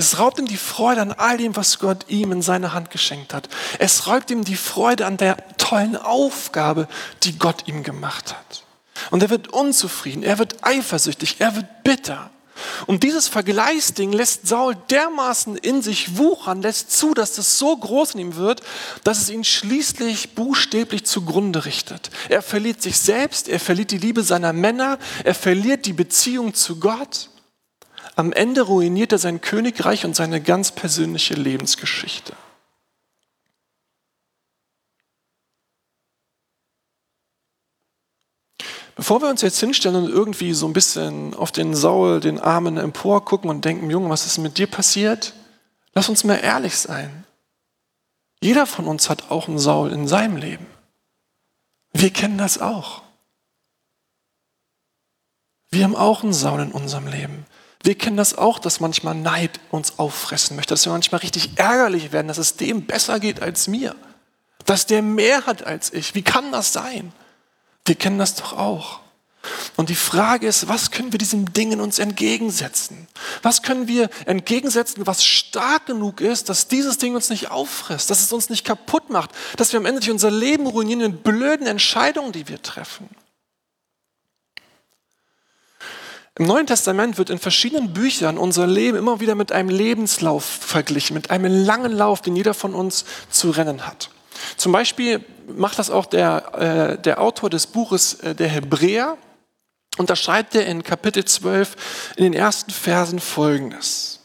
Es 0.00 0.18
raubt 0.18 0.38
ihm 0.38 0.46
die 0.46 0.56
Freude 0.56 1.02
an 1.02 1.12
all 1.12 1.36
dem, 1.36 1.54
was 1.56 1.78
Gott 1.78 2.06
ihm 2.08 2.32
in 2.32 2.40
seine 2.40 2.72
Hand 2.72 2.90
geschenkt 2.90 3.34
hat. 3.34 3.50
Es 3.78 4.06
raubt 4.06 4.30
ihm 4.30 4.44
die 4.44 4.56
Freude 4.56 5.04
an 5.04 5.18
der 5.18 5.36
tollen 5.58 5.94
Aufgabe, 5.94 6.88
die 7.22 7.38
Gott 7.38 7.68
ihm 7.68 7.82
gemacht 7.82 8.34
hat. 8.34 8.64
Und 9.10 9.22
er 9.22 9.28
wird 9.28 9.48
unzufrieden, 9.48 10.22
er 10.22 10.38
wird 10.38 10.64
eifersüchtig, 10.64 11.36
er 11.40 11.54
wird 11.54 11.84
bitter. 11.84 12.30
Und 12.86 13.02
dieses 13.02 13.28
Vergleichsding 13.28 14.12
lässt 14.12 14.48
Saul 14.48 14.74
dermaßen 14.88 15.58
in 15.58 15.82
sich 15.82 16.16
wuchern, 16.16 16.62
lässt 16.62 16.92
zu, 16.92 17.12
dass 17.12 17.34
das 17.34 17.58
so 17.58 17.76
groß 17.76 18.14
in 18.14 18.20
ihm 18.20 18.36
wird, 18.36 18.62
dass 19.04 19.20
es 19.20 19.28
ihn 19.28 19.44
schließlich 19.44 20.34
buchstäblich 20.34 21.04
zugrunde 21.04 21.66
richtet. 21.66 22.10
Er 22.30 22.40
verliert 22.40 22.80
sich 22.80 22.98
selbst, 22.98 23.50
er 23.50 23.60
verliert 23.60 23.90
die 23.90 23.98
Liebe 23.98 24.22
seiner 24.22 24.54
Männer, 24.54 24.98
er 25.24 25.34
verliert 25.34 25.84
die 25.84 25.92
Beziehung 25.92 26.54
zu 26.54 26.80
Gott. 26.80 27.28
Am 28.20 28.32
Ende 28.32 28.60
ruiniert 28.60 29.12
er 29.12 29.18
sein 29.18 29.40
Königreich 29.40 30.04
und 30.04 30.14
seine 30.14 30.42
ganz 30.42 30.72
persönliche 30.72 31.32
Lebensgeschichte. 31.32 32.36
Bevor 38.94 39.22
wir 39.22 39.30
uns 39.30 39.40
jetzt 39.40 39.58
hinstellen 39.58 40.04
und 40.04 40.10
irgendwie 40.10 40.52
so 40.52 40.66
ein 40.66 40.74
bisschen 40.74 41.32
auf 41.32 41.50
den 41.50 41.74
Saul, 41.74 42.20
den 42.20 42.38
Armen 42.38 42.76
empor 42.76 43.24
gucken 43.24 43.48
und 43.48 43.64
denken, 43.64 43.88
Junge, 43.88 44.10
was 44.10 44.26
ist 44.26 44.36
mit 44.36 44.58
dir 44.58 44.66
passiert? 44.66 45.32
Lass 45.94 46.10
uns 46.10 46.22
mal 46.22 46.34
ehrlich 46.34 46.76
sein. 46.76 47.24
Jeder 48.42 48.66
von 48.66 48.86
uns 48.86 49.08
hat 49.08 49.30
auch 49.30 49.48
einen 49.48 49.58
Saul 49.58 49.92
in 49.92 50.06
seinem 50.06 50.36
Leben. 50.36 50.66
Wir 51.94 52.10
kennen 52.10 52.36
das 52.36 52.60
auch. 52.60 53.00
Wir 55.70 55.84
haben 55.84 55.96
auch 55.96 56.22
einen 56.22 56.34
Saul 56.34 56.60
in 56.60 56.72
unserem 56.72 57.06
Leben. 57.06 57.46
Wir 57.82 57.96
kennen 57.96 58.16
das 58.16 58.36
auch, 58.36 58.58
dass 58.58 58.80
manchmal 58.80 59.14
Neid 59.14 59.58
uns 59.70 59.98
auffressen 59.98 60.56
möchte, 60.56 60.74
dass 60.74 60.84
wir 60.84 60.92
manchmal 60.92 61.22
richtig 61.22 61.52
ärgerlich 61.56 62.12
werden, 62.12 62.28
dass 62.28 62.38
es 62.38 62.56
dem 62.56 62.86
besser 62.86 63.20
geht 63.20 63.40
als 63.40 63.68
mir, 63.68 63.96
dass 64.66 64.86
der 64.86 65.02
mehr 65.02 65.46
hat 65.46 65.66
als 65.66 65.92
ich. 65.92 66.14
Wie 66.14 66.22
kann 66.22 66.52
das 66.52 66.72
sein? 66.72 67.12
Wir 67.86 67.94
kennen 67.94 68.18
das 68.18 68.34
doch 68.34 68.52
auch. 68.52 69.00
Und 69.76 69.88
die 69.88 69.94
Frage 69.94 70.46
ist, 70.46 70.68
was 70.68 70.90
können 70.90 71.12
wir 71.12 71.18
diesen 71.18 71.46
Dingen 71.54 71.80
uns 71.80 71.98
entgegensetzen? 71.98 73.08
Was 73.42 73.62
können 73.62 73.88
wir 73.88 74.10
entgegensetzen, 74.26 75.06
was 75.06 75.24
stark 75.24 75.86
genug 75.86 76.20
ist, 76.20 76.50
dass 76.50 76.68
dieses 76.68 76.98
Ding 76.98 77.14
uns 77.14 77.30
nicht 77.30 77.50
auffrisst, 77.50 78.10
dass 78.10 78.20
es 78.20 78.32
uns 78.32 78.50
nicht 78.50 78.66
kaputt 78.66 79.08
macht, 79.08 79.30
dass 79.56 79.72
wir 79.72 79.80
am 79.80 79.86
Ende 79.86 80.00
nicht 80.00 80.10
unser 80.10 80.30
Leben 80.30 80.66
ruinieren 80.66 81.00
in 81.00 81.16
blöden 81.22 81.66
Entscheidungen, 81.66 82.32
die 82.32 82.48
wir 82.48 82.60
treffen? 82.60 83.08
Im 86.40 86.46
Neuen 86.46 86.66
Testament 86.66 87.18
wird 87.18 87.28
in 87.28 87.38
verschiedenen 87.38 87.92
Büchern 87.92 88.38
unser 88.38 88.66
Leben 88.66 88.96
immer 88.96 89.20
wieder 89.20 89.34
mit 89.34 89.52
einem 89.52 89.68
Lebenslauf 89.68 90.42
verglichen, 90.42 91.12
mit 91.12 91.30
einem 91.30 91.66
langen 91.66 91.92
Lauf, 91.92 92.22
den 92.22 92.34
jeder 92.34 92.54
von 92.54 92.74
uns 92.74 93.04
zu 93.28 93.50
rennen 93.50 93.86
hat. 93.86 94.08
Zum 94.56 94.72
Beispiel 94.72 95.22
macht 95.54 95.78
das 95.78 95.90
auch 95.90 96.06
der, 96.06 96.96
äh, 96.96 97.02
der 97.02 97.20
Autor 97.20 97.50
des 97.50 97.66
Buches 97.66 98.14
äh, 98.20 98.34
der 98.34 98.48
Hebräer. 98.48 99.18
Und 99.98 100.08
da 100.08 100.16
schreibt 100.16 100.54
er 100.54 100.64
in 100.64 100.82
Kapitel 100.82 101.26
12 101.26 102.14
in 102.16 102.24
den 102.24 102.32
ersten 102.32 102.70
Versen 102.70 103.20
folgendes. 103.20 104.20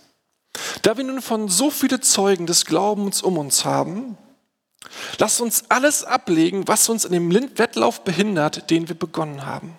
Da 0.83 0.95
wir 0.95 1.03
nun 1.03 1.21
von 1.21 1.49
so 1.49 1.69
viele 1.69 1.99
Zeugen 1.99 2.45
des 2.45 2.63
Glaubens 2.63 3.23
um 3.23 3.37
uns 3.37 3.65
haben, 3.65 4.17
lasst 5.17 5.41
uns 5.41 5.65
alles 5.67 6.05
ablegen, 6.05 6.65
was 6.65 6.87
uns 6.87 7.03
in 7.03 7.11
dem 7.11 7.33
Wettlauf 7.57 8.05
behindert, 8.05 8.69
den 8.69 8.87
wir 8.87 8.95
begonnen 8.95 9.45
haben. 9.45 9.75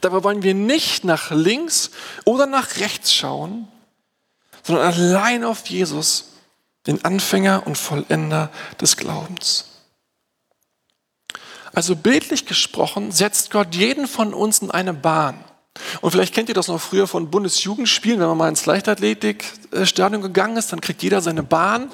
Dabei 0.00 0.24
wollen 0.24 0.42
wir 0.42 0.54
nicht 0.54 1.04
nach 1.04 1.30
links 1.30 1.90
oder 2.24 2.46
nach 2.46 2.76
rechts 2.76 3.12
schauen, 3.14 3.68
sondern 4.62 4.92
allein 4.92 5.44
auf 5.44 5.66
Jesus, 5.66 6.32
den 6.86 7.04
Anfänger 7.04 7.66
und 7.66 7.78
Vollender 7.78 8.50
des 8.80 8.96
Glaubens. 8.96 9.66
Also 11.74 11.96
bildlich 11.96 12.46
gesprochen 12.46 13.12
setzt 13.12 13.50
Gott 13.50 13.74
jeden 13.74 14.06
von 14.06 14.34
uns 14.34 14.58
in 14.58 14.70
eine 14.70 14.92
Bahn. 14.92 15.42
Und 16.02 16.10
vielleicht 16.10 16.34
kennt 16.34 16.50
ihr 16.50 16.54
das 16.54 16.68
noch 16.68 16.80
früher 16.80 17.06
von 17.06 17.30
Bundesjugendspielen, 17.30 18.20
wenn 18.20 18.28
man 18.28 18.36
mal 18.36 18.48
ins 18.50 18.66
Leichtathletikstadion 18.66 20.20
gegangen 20.20 20.58
ist, 20.58 20.70
dann 20.70 20.82
kriegt 20.82 21.02
jeder 21.02 21.22
seine 21.22 21.42
Bahn 21.42 21.90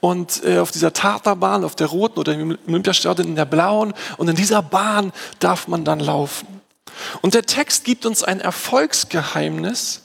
und 0.00 0.42
äh, 0.44 0.58
auf 0.58 0.72
dieser 0.72 0.92
Tarterbahn, 0.92 1.62
auf 1.62 1.76
der 1.76 1.86
roten 1.86 2.18
oder 2.18 2.34
im 2.34 2.58
Olympiastadion 2.66 3.28
in 3.28 3.36
der 3.36 3.44
blauen 3.44 3.94
und 4.16 4.28
in 4.28 4.34
dieser 4.34 4.62
Bahn 4.62 5.12
darf 5.38 5.68
man 5.68 5.84
dann 5.84 6.00
laufen. 6.00 6.59
Und 7.22 7.34
der 7.34 7.42
Text 7.42 7.84
gibt 7.84 8.06
uns 8.06 8.22
ein 8.22 8.40
Erfolgsgeheimnis, 8.40 10.02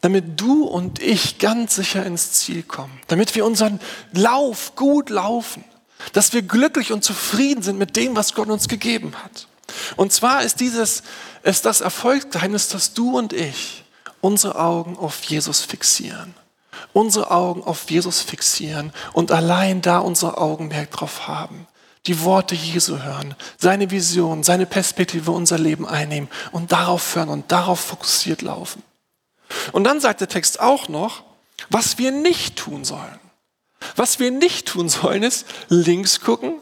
damit 0.00 0.40
du 0.40 0.64
und 0.64 1.00
ich 1.00 1.38
ganz 1.38 1.74
sicher 1.74 2.04
ins 2.06 2.32
Ziel 2.32 2.62
kommen, 2.62 3.00
damit 3.08 3.34
wir 3.34 3.44
unseren 3.44 3.80
Lauf 4.12 4.74
gut 4.74 5.10
laufen, 5.10 5.64
dass 6.12 6.32
wir 6.32 6.42
glücklich 6.42 6.92
und 6.92 7.04
zufrieden 7.04 7.62
sind 7.62 7.78
mit 7.78 7.96
dem, 7.96 8.16
was 8.16 8.34
Gott 8.34 8.48
uns 8.48 8.68
gegeben 8.68 9.14
hat. 9.22 9.46
Und 9.96 10.12
zwar 10.12 10.42
ist 10.42 10.60
dieses, 10.60 11.02
ist 11.42 11.64
das 11.64 11.80
Erfolgsgeheimnis, 11.80 12.68
dass 12.68 12.94
du 12.94 13.16
und 13.18 13.32
ich 13.32 13.84
unsere 14.20 14.58
Augen 14.58 14.96
auf 14.96 15.22
Jesus 15.24 15.62
fixieren. 15.62 16.34
Unsere 16.92 17.30
Augen 17.30 17.62
auf 17.62 17.90
Jesus 17.90 18.20
fixieren 18.20 18.92
und 19.12 19.32
allein 19.32 19.82
da 19.82 19.98
unser 19.98 20.38
Augenmerk 20.38 20.90
drauf 20.90 21.28
haben. 21.28 21.66
Die 22.06 22.22
Worte 22.22 22.54
Jesu 22.54 22.98
hören, 22.98 23.34
seine 23.58 23.90
Vision, 23.90 24.42
seine 24.42 24.66
Perspektive 24.66 25.32
unser 25.32 25.58
Leben 25.58 25.86
einnehmen 25.86 26.30
und 26.50 26.72
darauf 26.72 27.14
hören 27.14 27.28
und 27.28 27.52
darauf 27.52 27.80
fokussiert 27.80 28.42
laufen. 28.42 28.82
Und 29.72 29.84
dann 29.84 30.00
sagt 30.00 30.20
der 30.20 30.28
Text 30.28 30.60
auch 30.60 30.88
noch, 30.88 31.22
was 31.68 31.98
wir 31.98 32.10
nicht 32.10 32.56
tun 32.56 32.84
sollen. 32.84 33.20
Was 33.96 34.18
wir 34.18 34.30
nicht 34.30 34.68
tun 34.68 34.88
sollen, 34.88 35.22
ist 35.22 35.46
links 35.68 36.20
gucken. 36.20 36.54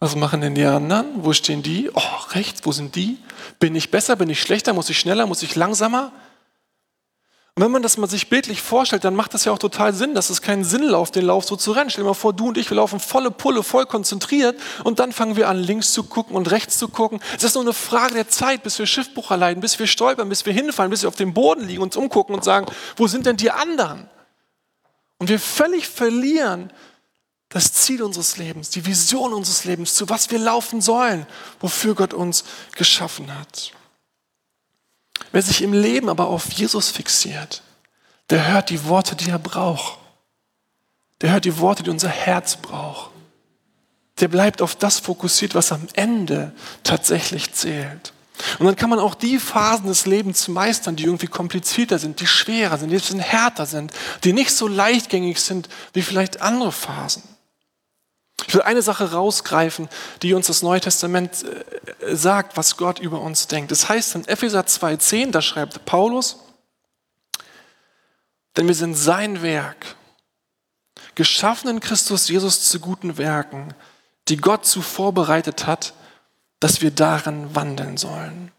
Was 0.00 0.16
machen 0.16 0.40
denn 0.40 0.56
die 0.56 0.64
anderen? 0.64 1.24
Wo 1.24 1.32
stehen 1.32 1.62
die? 1.62 1.90
Oh, 1.94 2.00
rechts, 2.30 2.62
wo 2.64 2.72
sind 2.72 2.96
die? 2.96 3.18
Bin 3.60 3.76
ich 3.76 3.90
besser? 3.90 4.16
Bin 4.16 4.30
ich 4.30 4.40
schlechter? 4.40 4.72
Muss 4.72 4.90
ich 4.90 4.98
schneller? 4.98 5.26
Muss 5.26 5.42
ich 5.44 5.54
langsamer? 5.54 6.10
Und 7.54 7.62
wenn 7.62 7.70
man 7.70 7.82
das 7.82 7.98
mal 7.98 8.08
sich 8.08 8.30
bildlich 8.30 8.62
vorstellt, 8.62 9.04
dann 9.04 9.14
macht 9.14 9.34
das 9.34 9.44
ja 9.44 9.52
auch 9.52 9.58
total 9.58 9.92
Sinn, 9.92 10.14
dass 10.14 10.30
es 10.30 10.40
keinen 10.40 10.64
Sinn 10.64 10.84
lauft, 10.84 11.16
den 11.16 11.26
Lauf 11.26 11.44
so 11.44 11.54
zu 11.54 11.72
rennen. 11.72 11.90
Stell 11.90 12.02
dir 12.02 12.08
mal 12.08 12.14
vor, 12.14 12.32
du 12.32 12.48
und 12.48 12.56
ich, 12.56 12.70
wir 12.70 12.78
laufen 12.78 12.98
volle 12.98 13.30
Pulle, 13.30 13.62
voll 13.62 13.84
konzentriert 13.84 14.58
und 14.84 15.00
dann 15.00 15.12
fangen 15.12 15.36
wir 15.36 15.50
an, 15.50 15.58
links 15.58 15.92
zu 15.92 16.04
gucken 16.04 16.34
und 16.34 16.50
rechts 16.50 16.78
zu 16.78 16.88
gucken. 16.88 17.20
Es 17.36 17.44
ist 17.44 17.54
nur 17.54 17.64
eine 17.64 17.74
Frage 17.74 18.14
der 18.14 18.28
Zeit, 18.28 18.62
bis 18.62 18.78
wir 18.78 18.86
Schiffbruch 18.86 19.30
erleiden, 19.30 19.60
bis 19.60 19.78
wir 19.78 19.86
stolpern, 19.86 20.30
bis 20.30 20.46
wir 20.46 20.54
hinfallen, 20.54 20.90
bis 20.90 21.02
wir 21.02 21.08
auf 21.08 21.16
dem 21.16 21.34
Boden 21.34 21.66
liegen, 21.66 21.82
uns 21.82 21.94
umgucken 21.94 22.34
und 22.34 22.42
sagen, 22.42 22.64
wo 22.96 23.06
sind 23.06 23.26
denn 23.26 23.36
die 23.36 23.50
anderen? 23.50 24.08
Und 25.18 25.28
wir 25.28 25.38
völlig 25.38 25.86
verlieren 25.86 26.72
das 27.50 27.74
Ziel 27.74 28.02
unseres 28.02 28.38
Lebens, 28.38 28.70
die 28.70 28.86
Vision 28.86 29.34
unseres 29.34 29.64
Lebens, 29.64 29.94
zu 29.94 30.08
was 30.08 30.30
wir 30.30 30.38
laufen 30.38 30.80
sollen, 30.80 31.26
wofür 31.60 31.94
Gott 31.94 32.14
uns 32.14 32.44
geschaffen 32.74 33.38
hat. 33.38 33.72
Wer 35.32 35.42
sich 35.42 35.62
im 35.62 35.72
Leben 35.72 36.08
aber 36.08 36.28
auf 36.28 36.52
Jesus 36.52 36.90
fixiert, 36.90 37.62
der 38.30 38.52
hört 38.52 38.70
die 38.70 38.84
Worte, 38.84 39.16
die 39.16 39.30
er 39.30 39.38
braucht. 39.38 39.98
der 41.20 41.32
hört 41.32 41.44
die 41.44 41.58
Worte, 41.58 41.82
die 41.82 41.90
unser 41.90 42.08
Herz 42.08 42.56
braucht. 42.56 43.10
Der 44.20 44.28
bleibt 44.28 44.60
auf 44.60 44.74
das 44.74 44.98
fokussiert, 44.98 45.54
was 45.54 45.72
am 45.72 45.86
Ende 45.94 46.52
tatsächlich 46.82 47.52
zählt. 47.52 48.12
Und 48.58 48.66
dann 48.66 48.76
kann 48.76 48.90
man 48.90 48.98
auch 48.98 49.14
die 49.14 49.38
Phasen 49.38 49.86
des 49.86 50.06
Lebens 50.06 50.48
meistern, 50.48 50.96
die 50.96 51.04
irgendwie 51.04 51.28
komplizierter 51.28 51.98
sind, 51.98 52.20
die 52.20 52.26
schwerer 52.26 52.76
sind, 52.76 52.90
die 52.90 52.96
ein 52.96 53.00
bisschen 53.00 53.20
härter 53.20 53.66
sind, 53.66 53.92
die 54.24 54.32
nicht 54.32 54.50
so 54.50 54.68
leichtgängig 54.68 55.40
sind 55.40 55.68
wie 55.92 56.02
vielleicht 56.02 56.42
andere 56.42 56.72
Phasen. 56.72 57.22
Ich 58.46 58.54
will 58.54 58.62
eine 58.62 58.82
Sache 58.82 59.12
rausgreifen, 59.12 59.88
die 60.22 60.34
uns 60.34 60.48
das 60.48 60.62
Neue 60.62 60.80
Testament 60.80 61.44
äh, 61.44 62.16
sagt, 62.16 62.56
was 62.56 62.76
Gott 62.76 62.98
über 62.98 63.20
uns 63.20 63.46
denkt. 63.46 63.70
Das 63.70 63.88
heißt 63.88 64.14
in 64.14 64.28
Epheser 64.28 64.60
2,10, 64.60 65.30
da 65.30 65.40
schreibt 65.40 65.84
Paulus, 65.84 66.38
denn 68.56 68.68
wir 68.68 68.74
sind 68.74 68.94
sein 68.94 69.42
Werk, 69.42 69.96
geschaffen 71.14 71.70
in 71.70 71.80
Christus 71.80 72.28
Jesus 72.28 72.68
zu 72.68 72.80
guten 72.80 73.16
Werken, 73.16 73.74
die 74.28 74.36
Gott 74.36 74.66
zuvor 74.66 75.12
bereitet 75.12 75.66
hat, 75.66 75.94
dass 76.60 76.80
wir 76.80 76.90
darin 76.90 77.54
wandeln 77.54 77.96
sollen. 77.96 78.52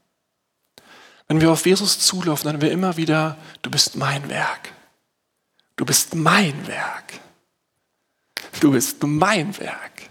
Wenn 1.28 1.42
wir 1.42 1.52
auf 1.52 1.66
Jesus 1.66 2.00
zulaufen, 2.00 2.52
dann 2.52 2.62
wir 2.62 2.72
immer 2.72 2.98
wieder, 2.98 3.38
du 3.62 3.72
bist 3.72 3.96
mein 3.96 4.30
Werk. 4.30 4.74
Du 5.76 5.86
bist 5.86 6.14
mein 6.14 6.68
Werk. 6.68 7.14
Du 8.64 8.72
bist 8.72 9.04
mein 9.04 9.60
Werk. 9.60 10.10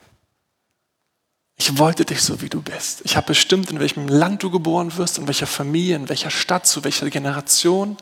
Ich 1.56 1.78
wollte 1.78 2.04
dich 2.04 2.20
so, 2.20 2.42
wie 2.42 2.50
du 2.50 2.60
bist. 2.60 3.00
Ich 3.02 3.16
habe 3.16 3.28
bestimmt, 3.28 3.70
in 3.70 3.80
welchem 3.80 4.08
Land 4.08 4.42
du 4.42 4.50
geboren 4.50 4.94
wirst, 4.98 5.16
in 5.16 5.26
welcher 5.26 5.46
Familie, 5.46 5.96
in 5.96 6.10
welcher 6.10 6.28
Stadt, 6.28 6.66
zu 6.66 6.84
welcher 6.84 7.08
Generation. 7.08 7.96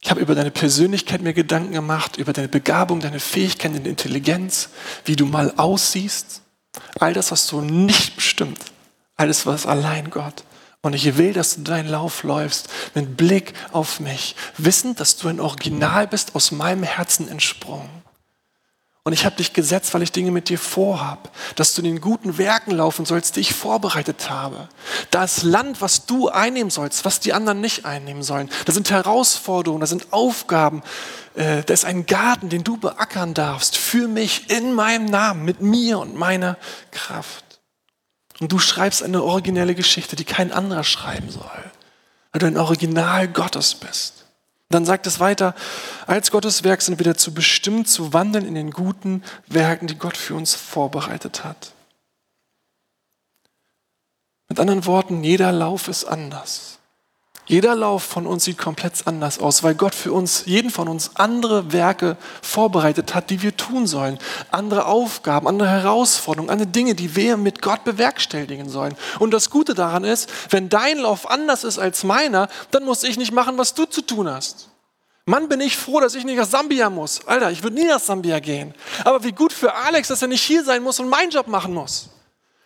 Ich 0.00 0.08
habe 0.08 0.20
über 0.20 0.36
deine 0.36 0.52
Persönlichkeit 0.52 1.20
mir 1.20 1.32
Gedanken 1.32 1.72
gemacht, 1.72 2.16
über 2.16 2.32
deine 2.32 2.46
Begabung, 2.46 3.00
deine 3.00 3.18
Fähigkeit, 3.18 3.74
deine 3.74 3.88
Intelligenz, 3.88 4.68
wie 5.04 5.16
du 5.16 5.26
mal 5.26 5.52
aussiehst. 5.56 6.42
All 7.00 7.12
das 7.12 7.32
hast 7.32 7.50
du 7.50 7.60
nicht 7.60 8.14
bestimmt. 8.14 8.60
Alles 9.16 9.46
was 9.46 9.66
allein 9.66 10.10
Gott. 10.10 10.44
Und 10.80 10.92
ich 10.92 11.16
will, 11.16 11.32
dass 11.32 11.56
du 11.56 11.62
deinen 11.62 11.88
Lauf 11.88 12.22
läufst 12.22 12.68
mit 12.94 13.16
Blick 13.16 13.52
auf 13.72 13.98
mich, 13.98 14.36
wissend, 14.58 15.00
dass 15.00 15.16
du 15.16 15.26
ein 15.26 15.40
Original 15.40 16.06
bist, 16.06 16.36
aus 16.36 16.52
meinem 16.52 16.84
Herzen 16.84 17.26
entsprungen. 17.26 18.05
Und 19.06 19.12
ich 19.12 19.24
habe 19.24 19.36
dich 19.36 19.52
gesetzt, 19.52 19.94
weil 19.94 20.02
ich 20.02 20.10
Dinge 20.10 20.32
mit 20.32 20.48
dir 20.48 20.58
vorhab, 20.58 21.30
dass 21.54 21.74
du 21.74 21.80
in 21.80 21.84
den 21.84 22.00
guten 22.00 22.38
Werken 22.38 22.72
laufen 22.72 23.06
sollst, 23.06 23.36
die 23.36 23.40
ich 23.40 23.54
vorbereitet 23.54 24.30
habe. 24.30 24.68
Das 25.12 25.44
Land, 25.44 25.80
was 25.80 26.06
du 26.06 26.28
einnehmen 26.28 26.70
sollst, 26.70 27.04
was 27.04 27.20
die 27.20 27.32
anderen 27.32 27.60
nicht 27.60 27.84
einnehmen 27.84 28.24
sollen. 28.24 28.50
Da 28.64 28.72
sind 28.72 28.90
Herausforderungen, 28.90 29.80
da 29.80 29.86
sind 29.86 30.12
Aufgaben. 30.12 30.82
Äh, 31.36 31.62
da 31.62 31.72
ist 31.72 31.84
ein 31.84 32.06
Garten, 32.06 32.48
den 32.48 32.64
du 32.64 32.78
beackern 32.78 33.32
darfst, 33.32 33.76
für 33.76 34.08
mich, 34.08 34.50
in 34.50 34.74
meinem 34.74 35.04
Namen, 35.04 35.44
mit 35.44 35.60
mir 35.62 36.00
und 36.00 36.16
meiner 36.16 36.56
Kraft. 36.90 37.60
Und 38.40 38.50
du 38.50 38.58
schreibst 38.58 39.04
eine 39.04 39.22
originelle 39.22 39.76
Geschichte, 39.76 40.16
die 40.16 40.24
kein 40.24 40.50
anderer 40.50 40.82
schreiben 40.82 41.30
soll, 41.30 41.70
weil 42.32 42.40
du 42.40 42.46
ein 42.46 42.56
Original 42.56 43.28
Gottes 43.28 43.76
bist. 43.76 44.25
Dann 44.68 44.84
sagt 44.84 45.06
es 45.06 45.20
weiter, 45.20 45.54
als 46.06 46.30
Gottes 46.30 46.64
Werk 46.64 46.82
sind 46.82 46.98
wir 46.98 47.04
dazu 47.04 47.32
bestimmt 47.32 47.88
zu 47.88 48.12
wandeln 48.12 48.46
in 48.46 48.54
den 48.54 48.72
guten 48.72 49.22
Werken, 49.46 49.86
die 49.86 49.96
Gott 49.96 50.16
für 50.16 50.34
uns 50.34 50.54
vorbereitet 50.54 51.44
hat. 51.44 51.72
Mit 54.48 54.60
anderen 54.60 54.86
Worten, 54.86 55.22
jeder 55.24 55.52
Lauf 55.52 55.88
ist 55.88 56.04
anders. 56.04 56.75
Jeder 57.48 57.76
Lauf 57.76 58.02
von 58.02 58.26
uns 58.26 58.44
sieht 58.44 58.58
komplett 58.58 59.06
anders 59.06 59.38
aus, 59.38 59.62
weil 59.62 59.76
Gott 59.76 59.94
für 59.94 60.12
uns, 60.12 60.42
jeden 60.46 60.70
von 60.70 60.88
uns, 60.88 61.12
andere 61.14 61.72
Werke 61.72 62.16
vorbereitet 62.42 63.14
hat, 63.14 63.30
die 63.30 63.40
wir 63.40 63.56
tun 63.56 63.86
sollen. 63.86 64.18
Andere 64.50 64.86
Aufgaben, 64.86 65.46
andere 65.46 65.68
Herausforderungen, 65.68 66.50
andere 66.50 66.68
Dinge, 66.68 66.96
die 66.96 67.14
wir 67.14 67.36
mit 67.36 67.62
Gott 67.62 67.84
bewerkstelligen 67.84 68.68
sollen. 68.68 68.96
Und 69.20 69.30
das 69.30 69.48
Gute 69.50 69.74
daran 69.74 70.02
ist, 70.02 70.28
wenn 70.50 70.68
dein 70.68 70.98
Lauf 70.98 71.30
anders 71.30 71.62
ist 71.62 71.78
als 71.78 72.02
meiner, 72.02 72.48
dann 72.72 72.84
muss 72.84 73.04
ich 73.04 73.16
nicht 73.16 73.32
machen, 73.32 73.56
was 73.58 73.74
du 73.74 73.84
zu 73.84 74.02
tun 74.02 74.28
hast. 74.28 74.68
Mann, 75.24 75.48
bin 75.48 75.60
ich 75.60 75.76
froh, 75.76 76.00
dass 76.00 76.16
ich 76.16 76.24
nicht 76.24 76.38
nach 76.38 76.46
Sambia 76.46 76.90
muss. 76.90 77.26
Alter, 77.26 77.52
ich 77.52 77.62
würde 77.62 77.76
nie 77.76 77.84
nach 77.84 78.00
Sambia 78.00 78.40
gehen. 78.40 78.74
Aber 79.04 79.22
wie 79.22 79.32
gut 79.32 79.52
für 79.52 79.72
Alex, 79.72 80.08
dass 80.08 80.22
er 80.22 80.28
nicht 80.28 80.42
hier 80.42 80.64
sein 80.64 80.82
muss 80.82 80.98
und 80.98 81.08
meinen 81.08 81.30
Job 81.30 81.46
machen 81.46 81.74
muss. 81.74 82.10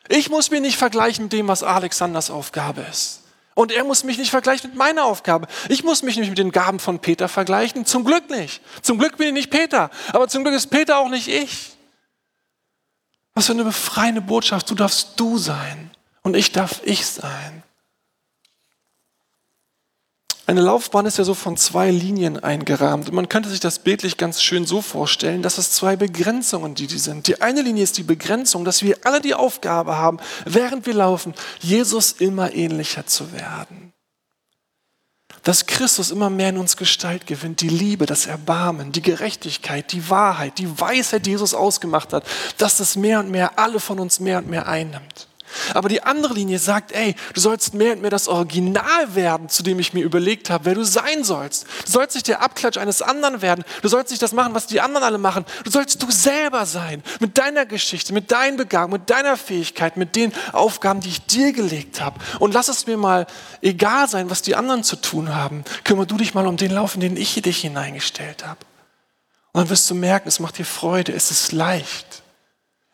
Ich 0.08 0.30
muss 0.30 0.50
mich 0.50 0.62
nicht 0.62 0.78
vergleichen 0.78 1.24
mit 1.24 1.32
dem, 1.34 1.48
was 1.48 1.62
Alexanders 1.62 2.30
Aufgabe 2.30 2.80
ist. 2.90 3.19
Und 3.60 3.72
er 3.72 3.84
muss 3.84 4.04
mich 4.04 4.16
nicht 4.16 4.30
vergleichen 4.30 4.70
mit 4.70 4.78
meiner 4.78 5.04
Aufgabe. 5.04 5.46
Ich 5.68 5.84
muss 5.84 6.02
mich 6.02 6.16
nicht 6.16 6.30
mit 6.30 6.38
den 6.38 6.50
Gaben 6.50 6.78
von 6.78 6.98
Peter 6.98 7.28
vergleichen. 7.28 7.84
Zum 7.84 8.06
Glück 8.06 8.30
nicht. 8.30 8.62
Zum 8.80 8.98
Glück 8.98 9.18
bin 9.18 9.26
ich 9.26 9.32
nicht 9.34 9.50
Peter. 9.50 9.90
Aber 10.14 10.28
zum 10.28 10.44
Glück 10.44 10.54
ist 10.54 10.68
Peter 10.68 10.98
auch 10.98 11.10
nicht 11.10 11.28
ich. 11.28 11.76
Was 13.34 13.44
für 13.44 13.52
eine 13.52 13.64
befreiende 13.64 14.22
Botschaft. 14.22 14.70
Du 14.70 14.74
darfst 14.74 15.20
du 15.20 15.36
sein. 15.36 15.90
Und 16.22 16.36
ich 16.36 16.52
darf 16.52 16.80
ich 16.84 17.04
sein. 17.04 17.62
Eine 20.50 20.62
Laufbahn 20.62 21.06
ist 21.06 21.16
ja 21.16 21.22
so 21.22 21.34
von 21.34 21.56
zwei 21.56 21.92
Linien 21.92 22.42
eingerahmt. 22.42 23.08
Und 23.08 23.14
man 23.14 23.28
könnte 23.28 23.48
sich 23.48 23.60
das 23.60 23.78
bildlich 23.78 24.16
ganz 24.16 24.42
schön 24.42 24.66
so 24.66 24.82
vorstellen, 24.82 25.42
dass 25.42 25.58
es 25.58 25.70
zwei 25.70 25.94
Begrenzungen, 25.94 26.74
die 26.74 26.88
die 26.88 26.98
sind. 26.98 27.28
Die 27.28 27.40
eine 27.40 27.62
Linie 27.62 27.84
ist 27.84 27.98
die 27.98 28.02
Begrenzung, 28.02 28.64
dass 28.64 28.82
wir 28.82 28.98
alle 29.04 29.20
die 29.20 29.34
Aufgabe 29.34 29.96
haben, 29.96 30.18
während 30.46 30.86
wir 30.86 30.94
laufen, 30.94 31.34
Jesus 31.60 32.10
immer 32.10 32.52
ähnlicher 32.52 33.06
zu 33.06 33.32
werden. 33.32 33.92
Dass 35.44 35.66
Christus 35.66 36.10
immer 36.10 36.30
mehr 36.30 36.48
in 36.48 36.58
uns 36.58 36.76
Gestalt 36.76 37.28
gewinnt, 37.28 37.60
die 37.60 37.68
Liebe, 37.68 38.06
das 38.06 38.26
Erbarmen, 38.26 38.90
die 38.90 39.02
Gerechtigkeit, 39.02 39.92
die 39.92 40.10
Wahrheit, 40.10 40.58
die 40.58 40.80
Weisheit, 40.80 41.26
die 41.26 41.30
Jesus 41.30 41.54
ausgemacht 41.54 42.12
hat, 42.12 42.24
dass 42.58 42.76
das 42.76 42.96
mehr 42.96 43.20
und 43.20 43.30
mehr 43.30 43.56
alle 43.56 43.78
von 43.78 44.00
uns 44.00 44.18
mehr 44.18 44.38
und 44.38 44.50
mehr 44.50 44.66
einnimmt. 44.66 45.29
Aber 45.74 45.88
die 45.88 46.02
andere 46.02 46.34
Linie 46.34 46.58
sagt, 46.58 46.92
ey, 46.92 47.14
du 47.34 47.40
sollst 47.40 47.74
mehr 47.74 47.92
und 47.92 48.02
mehr 48.02 48.10
das 48.10 48.28
Original 48.28 49.14
werden, 49.14 49.48
zu 49.48 49.62
dem 49.62 49.78
ich 49.78 49.92
mir 49.92 50.04
überlegt 50.04 50.50
habe, 50.50 50.64
wer 50.64 50.74
du 50.74 50.84
sein 50.84 51.24
sollst. 51.24 51.66
Du 51.86 51.92
sollst 51.92 52.14
nicht 52.14 52.28
der 52.28 52.42
Abklatsch 52.42 52.76
eines 52.76 53.02
anderen 53.02 53.42
werden. 53.42 53.64
Du 53.82 53.88
sollst 53.88 54.10
nicht 54.10 54.22
das 54.22 54.32
machen, 54.32 54.54
was 54.54 54.66
die 54.66 54.80
anderen 54.80 55.04
alle 55.04 55.18
machen. 55.18 55.44
Du 55.64 55.70
sollst 55.70 56.02
du 56.02 56.10
selber 56.10 56.66
sein. 56.66 57.02
Mit 57.20 57.38
deiner 57.38 57.66
Geschichte, 57.66 58.12
mit 58.12 58.30
deinen 58.30 58.56
Begabungen, 58.56 59.00
mit 59.00 59.10
deiner 59.10 59.36
Fähigkeit, 59.36 59.96
mit 59.96 60.16
den 60.16 60.32
Aufgaben, 60.52 61.00
die 61.00 61.08
ich 61.08 61.26
dir 61.26 61.52
gelegt 61.52 62.00
habe. 62.00 62.18
Und 62.38 62.54
lass 62.54 62.68
es 62.68 62.86
mir 62.86 62.96
mal 62.96 63.26
egal 63.62 64.08
sein, 64.08 64.30
was 64.30 64.42
die 64.42 64.56
anderen 64.56 64.84
zu 64.84 64.96
tun 64.96 65.34
haben. 65.34 65.64
Kümmer 65.84 66.06
du 66.06 66.16
dich 66.16 66.34
mal 66.34 66.46
um 66.46 66.56
den 66.56 66.72
Lauf, 66.72 66.94
in 66.94 67.00
den 67.00 67.16
ich 67.16 67.40
dich 67.40 67.60
hineingestellt 67.60 68.46
habe. 68.46 68.60
Und 69.52 69.62
dann 69.62 69.70
wirst 69.70 69.90
du 69.90 69.94
merken, 69.94 70.28
es 70.28 70.38
macht 70.38 70.58
dir 70.58 70.64
Freude, 70.64 71.12
es 71.12 71.30
ist 71.30 71.52
leicht. 71.52 72.19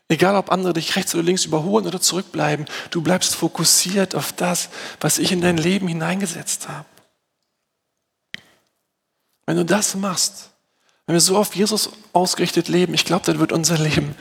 Egal, 0.08 0.36
ob 0.36 0.52
andere 0.52 0.72
dich 0.72 0.94
rechts 0.94 1.14
oder 1.14 1.24
links 1.24 1.44
überholen 1.44 1.86
oder 1.86 2.00
zurückbleiben, 2.00 2.66
du 2.90 3.02
bleibst 3.02 3.34
fokussiert 3.34 4.14
auf 4.14 4.32
das, 4.32 4.68
was 5.00 5.18
ich 5.18 5.32
in 5.32 5.40
dein 5.40 5.56
Leben 5.56 5.88
hineingesetzt 5.88 6.68
habe. 6.68 6.86
Wenn 9.46 9.56
du 9.56 9.64
das 9.64 9.94
machst, 9.96 10.50
wenn 11.06 11.14
wir 11.14 11.20
so 11.20 11.36
auf 11.36 11.54
Jesus 11.54 11.90
ausgerichtet 12.12 12.68
leben, 12.68 12.94
ich 12.94 13.04
glaube, 13.04 13.24
dann 13.24 13.38
wird 13.38 13.52
unser 13.52 13.78
Leben 13.78 14.14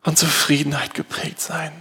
von 0.00 0.16
Zufriedenheit 0.16 0.94
geprägt 0.94 1.40
sein, 1.40 1.72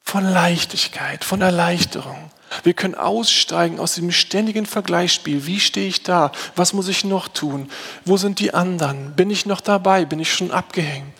von 0.00 0.24
Leichtigkeit, 0.24 1.24
von 1.24 1.40
Erleichterung. 1.40 2.30
Wir 2.64 2.74
können 2.74 2.96
aussteigen 2.96 3.78
aus 3.78 3.94
dem 3.94 4.10
ständigen 4.10 4.66
Vergleichsspiel. 4.66 5.46
Wie 5.46 5.60
stehe 5.60 5.86
ich 5.86 6.02
da? 6.02 6.32
Was 6.56 6.72
muss 6.72 6.88
ich 6.88 7.04
noch 7.04 7.28
tun? 7.28 7.70
Wo 8.04 8.16
sind 8.16 8.40
die 8.40 8.54
anderen? 8.54 9.14
Bin 9.14 9.30
ich 9.30 9.46
noch 9.46 9.60
dabei? 9.60 10.04
Bin 10.04 10.18
ich 10.18 10.32
schon 10.32 10.50
abgehängt? 10.50 11.19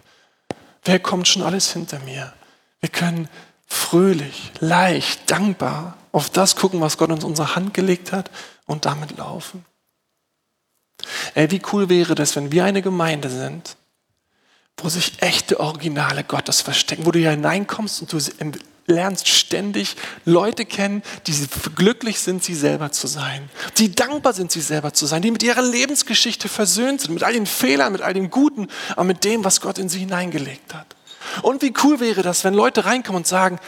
Wer 0.84 0.98
kommt 0.98 1.28
schon 1.28 1.42
alles 1.42 1.72
hinter 1.72 1.98
mir? 2.00 2.32
Wir 2.80 2.88
können 2.88 3.28
fröhlich, 3.66 4.52
leicht, 4.60 5.30
dankbar 5.30 5.96
auf 6.12 6.30
das 6.30 6.56
gucken, 6.56 6.80
was 6.80 6.98
Gott 6.98 7.10
in 7.10 7.22
unsere 7.22 7.54
Hand 7.54 7.74
gelegt 7.74 8.12
hat 8.12 8.30
und 8.66 8.84
damit 8.84 9.16
laufen. 9.16 9.64
Ey, 11.34 11.50
wie 11.50 11.62
cool 11.72 11.88
wäre 11.88 12.14
das, 12.14 12.36
wenn 12.36 12.52
wir 12.52 12.64
eine 12.64 12.82
Gemeinde 12.82 13.30
sind, 13.30 13.76
wo 14.76 14.88
sich 14.88 15.22
echte 15.22 15.60
Originale 15.60 16.24
Gottes 16.24 16.60
verstecken, 16.62 17.06
wo 17.06 17.10
du 17.10 17.18
hier 17.18 17.30
hineinkommst 17.30 18.02
und 18.02 18.12
du 18.12 18.18
lernst 18.90 19.28
ständig 19.28 19.96
Leute 20.24 20.66
kennen, 20.66 21.02
die 21.26 21.34
glücklich 21.74 22.20
sind, 22.20 22.44
sie 22.44 22.54
selber 22.54 22.92
zu 22.92 23.06
sein, 23.06 23.48
die 23.78 23.94
dankbar 23.94 24.34
sind, 24.34 24.52
sie 24.52 24.60
selber 24.60 24.92
zu 24.92 25.06
sein, 25.06 25.22
die 25.22 25.30
mit 25.30 25.42
ihrer 25.42 25.62
Lebensgeschichte 25.62 26.48
versöhnt 26.48 27.00
sind, 27.00 27.14
mit 27.14 27.22
all 27.22 27.32
den 27.32 27.46
Fehlern, 27.46 27.92
mit 27.92 28.02
all 28.02 28.14
dem 28.14 28.30
Guten, 28.30 28.68
aber 28.92 29.04
mit 29.04 29.24
dem, 29.24 29.44
was 29.44 29.60
Gott 29.60 29.78
in 29.78 29.88
sie 29.88 30.00
hineingelegt 30.00 30.74
hat. 30.74 30.96
Und 31.42 31.62
wie 31.62 31.72
cool 31.82 32.00
wäre 32.00 32.22
das, 32.22 32.44
wenn 32.44 32.54
Leute 32.54 32.84
reinkommen 32.84 33.20
und 33.20 33.26
sagen, 33.26 33.58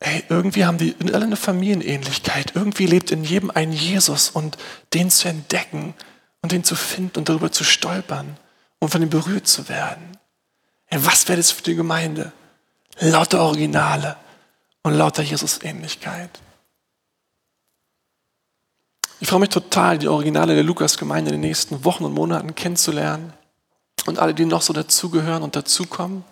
Ey, 0.00 0.24
irgendwie 0.28 0.64
haben 0.64 0.78
die 0.78 0.94
alle 1.12 1.24
eine 1.24 1.36
Familienähnlichkeit. 1.36 2.52
Irgendwie 2.54 2.86
lebt 2.86 3.10
in 3.10 3.24
jedem 3.24 3.50
ein 3.50 3.72
Jesus 3.72 4.30
und 4.30 4.56
den 4.94 5.10
zu 5.10 5.28
entdecken 5.28 5.94
und 6.40 6.52
den 6.52 6.62
zu 6.62 6.76
finden 6.76 7.18
und 7.18 7.28
darüber 7.28 7.50
zu 7.50 7.64
stolpern 7.64 8.36
und 8.78 8.90
von 8.90 9.02
ihm 9.02 9.10
berührt 9.10 9.48
zu 9.48 9.68
werden. 9.68 10.16
Ey, 10.86 11.04
was 11.04 11.26
wäre 11.28 11.36
das 11.36 11.50
für 11.50 11.62
die 11.62 11.74
Gemeinde? 11.74 12.32
Lauter 13.00 13.40
Originale 13.40 14.16
und 14.82 14.94
lauter 14.94 15.22
Jesus-Ähnlichkeit. 15.22 16.30
Ich 19.20 19.28
freue 19.28 19.40
mich 19.40 19.48
total, 19.48 19.98
die 19.98 20.08
Originale 20.08 20.54
der 20.54 20.64
Lukas-Gemeinde 20.64 21.30
in 21.30 21.40
den 21.40 21.48
nächsten 21.48 21.84
Wochen 21.84 22.04
und 22.04 22.12
Monaten 22.12 22.54
kennenzulernen. 22.54 23.32
und 24.06 24.18
alle, 24.18 24.32
die 24.32 24.46
noch 24.46 24.62
so 24.62 24.72
dazugehören 24.72 25.42
und 25.42 25.54
dazukommen. 25.54 26.24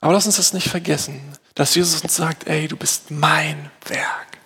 Aber 0.00 0.12
lass 0.12 0.26
uns 0.26 0.36
das 0.36 0.52
nicht 0.52 0.68
vergessen, 0.68 1.20
dass 1.54 1.74
Jesus 1.74 2.02
uns 2.02 2.14
sagt, 2.14 2.46
ey, 2.46 2.68
du 2.68 2.76
bist 2.76 3.10
mein 3.10 3.70
Werk. 3.86 4.38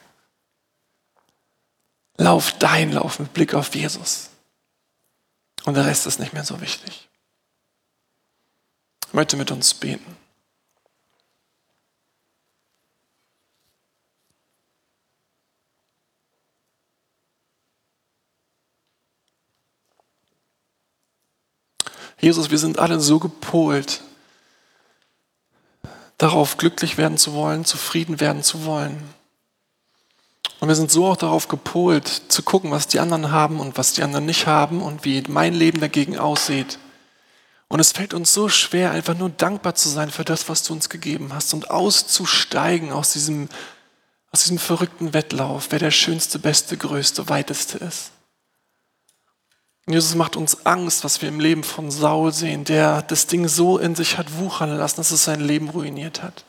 Lauf 2.16 2.52
dein 2.58 2.92
Lauf 2.92 3.18
mit 3.18 3.32
Blick 3.32 3.54
auf 3.54 3.74
Jesus. 3.74 4.30
Und 5.64 5.74
der 5.74 5.86
Rest 5.86 6.06
ist 6.06 6.20
nicht 6.20 6.32
mehr 6.32 6.44
so 6.44 6.60
wichtig. 6.60 7.08
Ich 9.08 9.14
möchte 9.14 9.36
mit 9.36 9.50
uns 9.50 9.74
beten. 9.74 10.16
Jesus, 22.22 22.50
wir 22.50 22.58
sind 22.58 22.78
alle 22.78 23.00
so 23.00 23.18
gepolt, 23.18 24.00
darauf 26.18 26.56
glücklich 26.56 26.96
werden 26.96 27.18
zu 27.18 27.32
wollen, 27.34 27.64
zufrieden 27.64 28.20
werden 28.20 28.44
zu 28.44 28.64
wollen. 28.64 29.02
Und 30.60 30.68
wir 30.68 30.76
sind 30.76 30.92
so 30.92 31.06
auch 31.06 31.16
darauf 31.16 31.48
gepolt, 31.48 32.06
zu 32.28 32.44
gucken, 32.44 32.70
was 32.70 32.86
die 32.86 33.00
anderen 33.00 33.32
haben 33.32 33.58
und 33.58 33.76
was 33.76 33.94
die 33.94 34.04
anderen 34.04 34.24
nicht 34.24 34.46
haben 34.46 34.80
und 34.80 35.04
wie 35.04 35.24
mein 35.26 35.52
Leben 35.52 35.80
dagegen 35.80 36.16
aussieht. 36.16 36.78
Und 37.66 37.80
es 37.80 37.90
fällt 37.90 38.14
uns 38.14 38.32
so 38.32 38.48
schwer, 38.48 38.92
einfach 38.92 39.18
nur 39.18 39.30
dankbar 39.30 39.74
zu 39.74 39.88
sein 39.88 40.12
für 40.12 40.24
das, 40.24 40.48
was 40.48 40.62
du 40.62 40.74
uns 40.74 40.88
gegeben 40.88 41.34
hast 41.34 41.52
und 41.54 41.70
auszusteigen 41.70 42.92
aus 42.92 43.14
diesem, 43.14 43.48
aus 44.30 44.44
diesem 44.44 44.58
verrückten 44.58 45.12
Wettlauf, 45.12 45.68
wer 45.70 45.80
der 45.80 45.90
schönste, 45.90 46.38
beste, 46.38 46.76
größte, 46.76 47.28
weiteste 47.28 47.78
ist. 47.78 48.12
Jesus 49.86 50.14
macht 50.14 50.36
uns 50.36 50.64
Angst, 50.64 51.02
was 51.02 51.22
wir 51.22 51.28
im 51.28 51.40
Leben 51.40 51.64
von 51.64 51.90
Saul 51.90 52.32
sehen, 52.32 52.64
der 52.64 53.02
das 53.02 53.26
Ding 53.26 53.48
so 53.48 53.78
in 53.78 53.96
sich 53.96 54.16
hat 54.16 54.38
wuchern 54.38 54.76
lassen, 54.76 54.96
dass 54.98 55.10
es 55.10 55.24
sein 55.24 55.40
Leben 55.40 55.70
ruiniert 55.70 56.22
hat. 56.22 56.44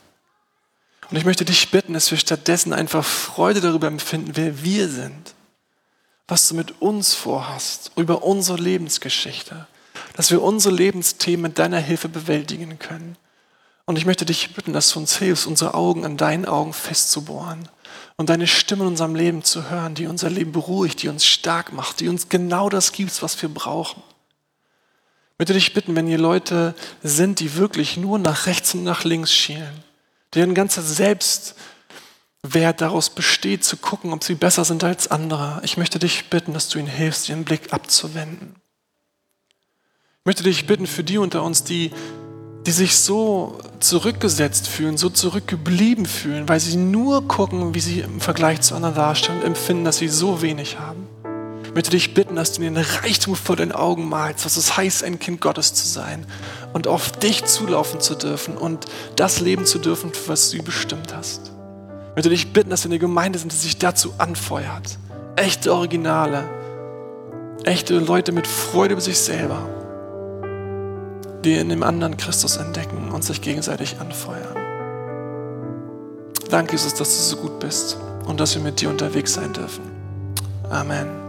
Und 1.10 1.18
ich 1.18 1.26
möchte 1.26 1.44
dich 1.44 1.72
bitten, 1.72 1.94
dass 1.94 2.12
wir 2.12 2.18
stattdessen 2.18 2.74
einfach 2.74 3.04
Freude 3.04 3.60
darüber 3.60 3.88
empfinden, 3.88 4.32
wer 4.36 4.64
wir 4.64 4.88
sind, 4.88 5.34
was 6.28 6.48
du 6.48 6.56
mit 6.56 6.82
uns 6.82 7.14
vorhast, 7.14 7.92
über 7.96 8.24
unsere 8.24 8.58
Lebensgeschichte, 8.58 9.68
dass 10.16 10.30
wir 10.30 10.42
unsere 10.42 10.74
Lebensthemen 10.74 11.42
mit 11.42 11.60
deiner 11.60 11.80
Hilfe 11.80 12.10
bewältigen 12.10 12.78
können. 12.78 13.18
Und 13.86 13.98
ich 13.98 14.06
möchte 14.06 14.26
dich 14.26 14.54
bitten, 14.54 14.74
dass 14.74 14.92
du 14.92 15.00
uns 15.00 15.18
hilfst, 15.18 15.48
unsere 15.48 15.74
Augen 15.74 16.06
an 16.06 16.18
deinen 16.18 16.46
Augen 16.46 16.72
festzubohren 16.72 17.68
und 18.18 18.30
deine 18.30 18.48
Stimme 18.48 18.84
in 18.84 18.90
unserem 18.90 19.16
Leben 19.16 19.44
zu 19.44 19.70
hören, 19.70 19.96
die 19.96 20.08
unser 20.08 20.30
Leben 20.30 20.52
beruhigt, 20.52 21.02
die 21.02 21.10
uns 21.10 21.26
stark 21.26 21.74
macht, 21.74 22.00
die 22.00 22.08
uns 22.08 22.30
genau 22.30 22.70
das 22.70 22.92
gibt, 22.92 23.22
was 23.22 23.42
wir 23.42 23.50
brauchen. 23.50 24.04
Ich 25.34 25.40
möchte 25.40 25.54
dich 25.54 25.74
bitten, 25.74 25.96
wenn 25.96 26.08
hier 26.08 26.20
Leute 26.20 26.76
sind, 27.02 27.40
die 27.40 27.56
wirklich 27.56 27.98
nur 27.98 28.20
nach 28.20 28.46
rechts 28.46 28.76
und 28.76 28.84
nach 28.84 29.04
links 29.04 29.34
schielen, 29.34 29.84
deren 30.36 30.54
ganzer 30.54 30.84
Selbstwert 30.84 31.56
daraus 32.82 33.10
besteht, 33.10 33.64
zu 33.64 33.78
gucken, 33.78 34.14
ob 34.14 34.24
sie 34.24 34.36
besser 34.36 34.64
sind 34.64 34.84
als 34.84 35.10
andere. 35.10 35.60
Ich 35.64 35.78
möchte 35.78 35.98
dich 35.98 36.30
bitten, 36.30 36.54
dass 36.54 36.70
du 36.70 36.78
ihnen 36.78 36.88
hilfst, 36.88 37.30
ihren 37.30 37.46
Blick 37.46 37.74
abzuwenden. 37.74 38.56
Ich 40.20 40.26
möchte 40.26 40.44
dich 40.44 40.68
bitten 40.68 40.88
für 40.88 41.04
die 41.04 41.18
unter 41.18 41.44
uns, 41.44 41.64
die 41.64 41.92
die 42.66 42.72
sich 42.72 42.96
so 42.98 43.58
zurückgesetzt 43.80 44.68
fühlen, 44.68 44.98
so 44.98 45.10
zurückgeblieben 45.10 46.06
fühlen, 46.06 46.48
weil 46.48 46.60
sie 46.60 46.78
nur 46.78 47.28
gucken, 47.28 47.76
wie 47.76 47.80
sie 47.80 48.00
im 48.00 48.22
Vergleich 48.22 48.62
zu 48.62 48.76
anderen 48.76 48.96
darstellen 48.96 49.40
und 49.40 49.46
empfinden, 49.46 49.84
dass 49.84 49.98
sie 49.98 50.08
so 50.08 50.42
wenig 50.42 50.80
haben. 50.80 51.08
Ich 51.66 51.74
möchte 51.74 51.92
dich 51.92 52.14
bitten, 52.14 52.36
dass 52.36 52.54
du 52.54 52.62
den 52.62 52.78
Reichtum 52.78 53.36
vor 53.36 53.56
den 53.56 53.72
Augen 53.72 54.08
malst, 54.08 54.46
was 54.46 54.58
es 54.58 54.78
heißt, 54.78 55.04
ein 55.04 55.20
Kind 55.20 55.42
Gottes 55.42 55.74
zu 55.74 55.88
sein 55.88 56.26
und 56.72 56.88
auf 56.88 57.12
dich 57.12 57.44
zulaufen 57.46 58.00
zu 58.00 58.16
dürfen 58.16 58.56
und 58.56 58.86
das 59.16 59.40
leben 59.40 59.66
zu 59.66 59.80
dürfen, 59.80 60.14
für 60.14 60.30
was 60.30 60.52
du 60.52 60.62
bestimmt 60.64 61.14
hast. 61.14 61.52
Ich 62.12 62.16
möchte 62.16 62.30
dich 62.30 62.54
bitten, 62.54 62.70
dass 62.70 62.84
wir 62.84 62.92
eine 62.92 63.00
Gemeinde 63.00 63.40
sind, 63.40 63.52
die 63.52 63.58
sich 63.58 63.78
dazu 63.78 64.14
anfeuert. 64.20 65.00
Echte 65.36 65.74
Originale, 65.74 66.48
echte 67.64 67.98
Leute 67.98 68.32
mit 68.32 68.46
Freude 68.46 68.94
über 68.94 69.02
sich 69.02 69.18
selber 69.18 69.83
die 71.44 71.58
in 71.58 71.70
dem 71.70 71.84
anderen 71.84 72.18
Christus 72.18 72.58
entdecken 72.58 73.12
und 73.12 73.24
sich 73.24 73.42
gegenseitig 73.42 74.00
anfeuern. 74.00 74.58
Danke, 76.50 76.74
Jesus, 76.74 76.94
dass 76.94 77.10
du 77.10 77.36
so 77.36 77.38
gut 77.38 77.60
bist 77.60 77.98
und 78.26 78.40
dass 78.40 78.56
wir 78.56 78.62
mit 78.62 78.80
dir 78.80 78.90
unterwegs 78.90 79.34
sein 79.34 79.54
dürfen. 79.54 79.84
Amen. 80.70 81.23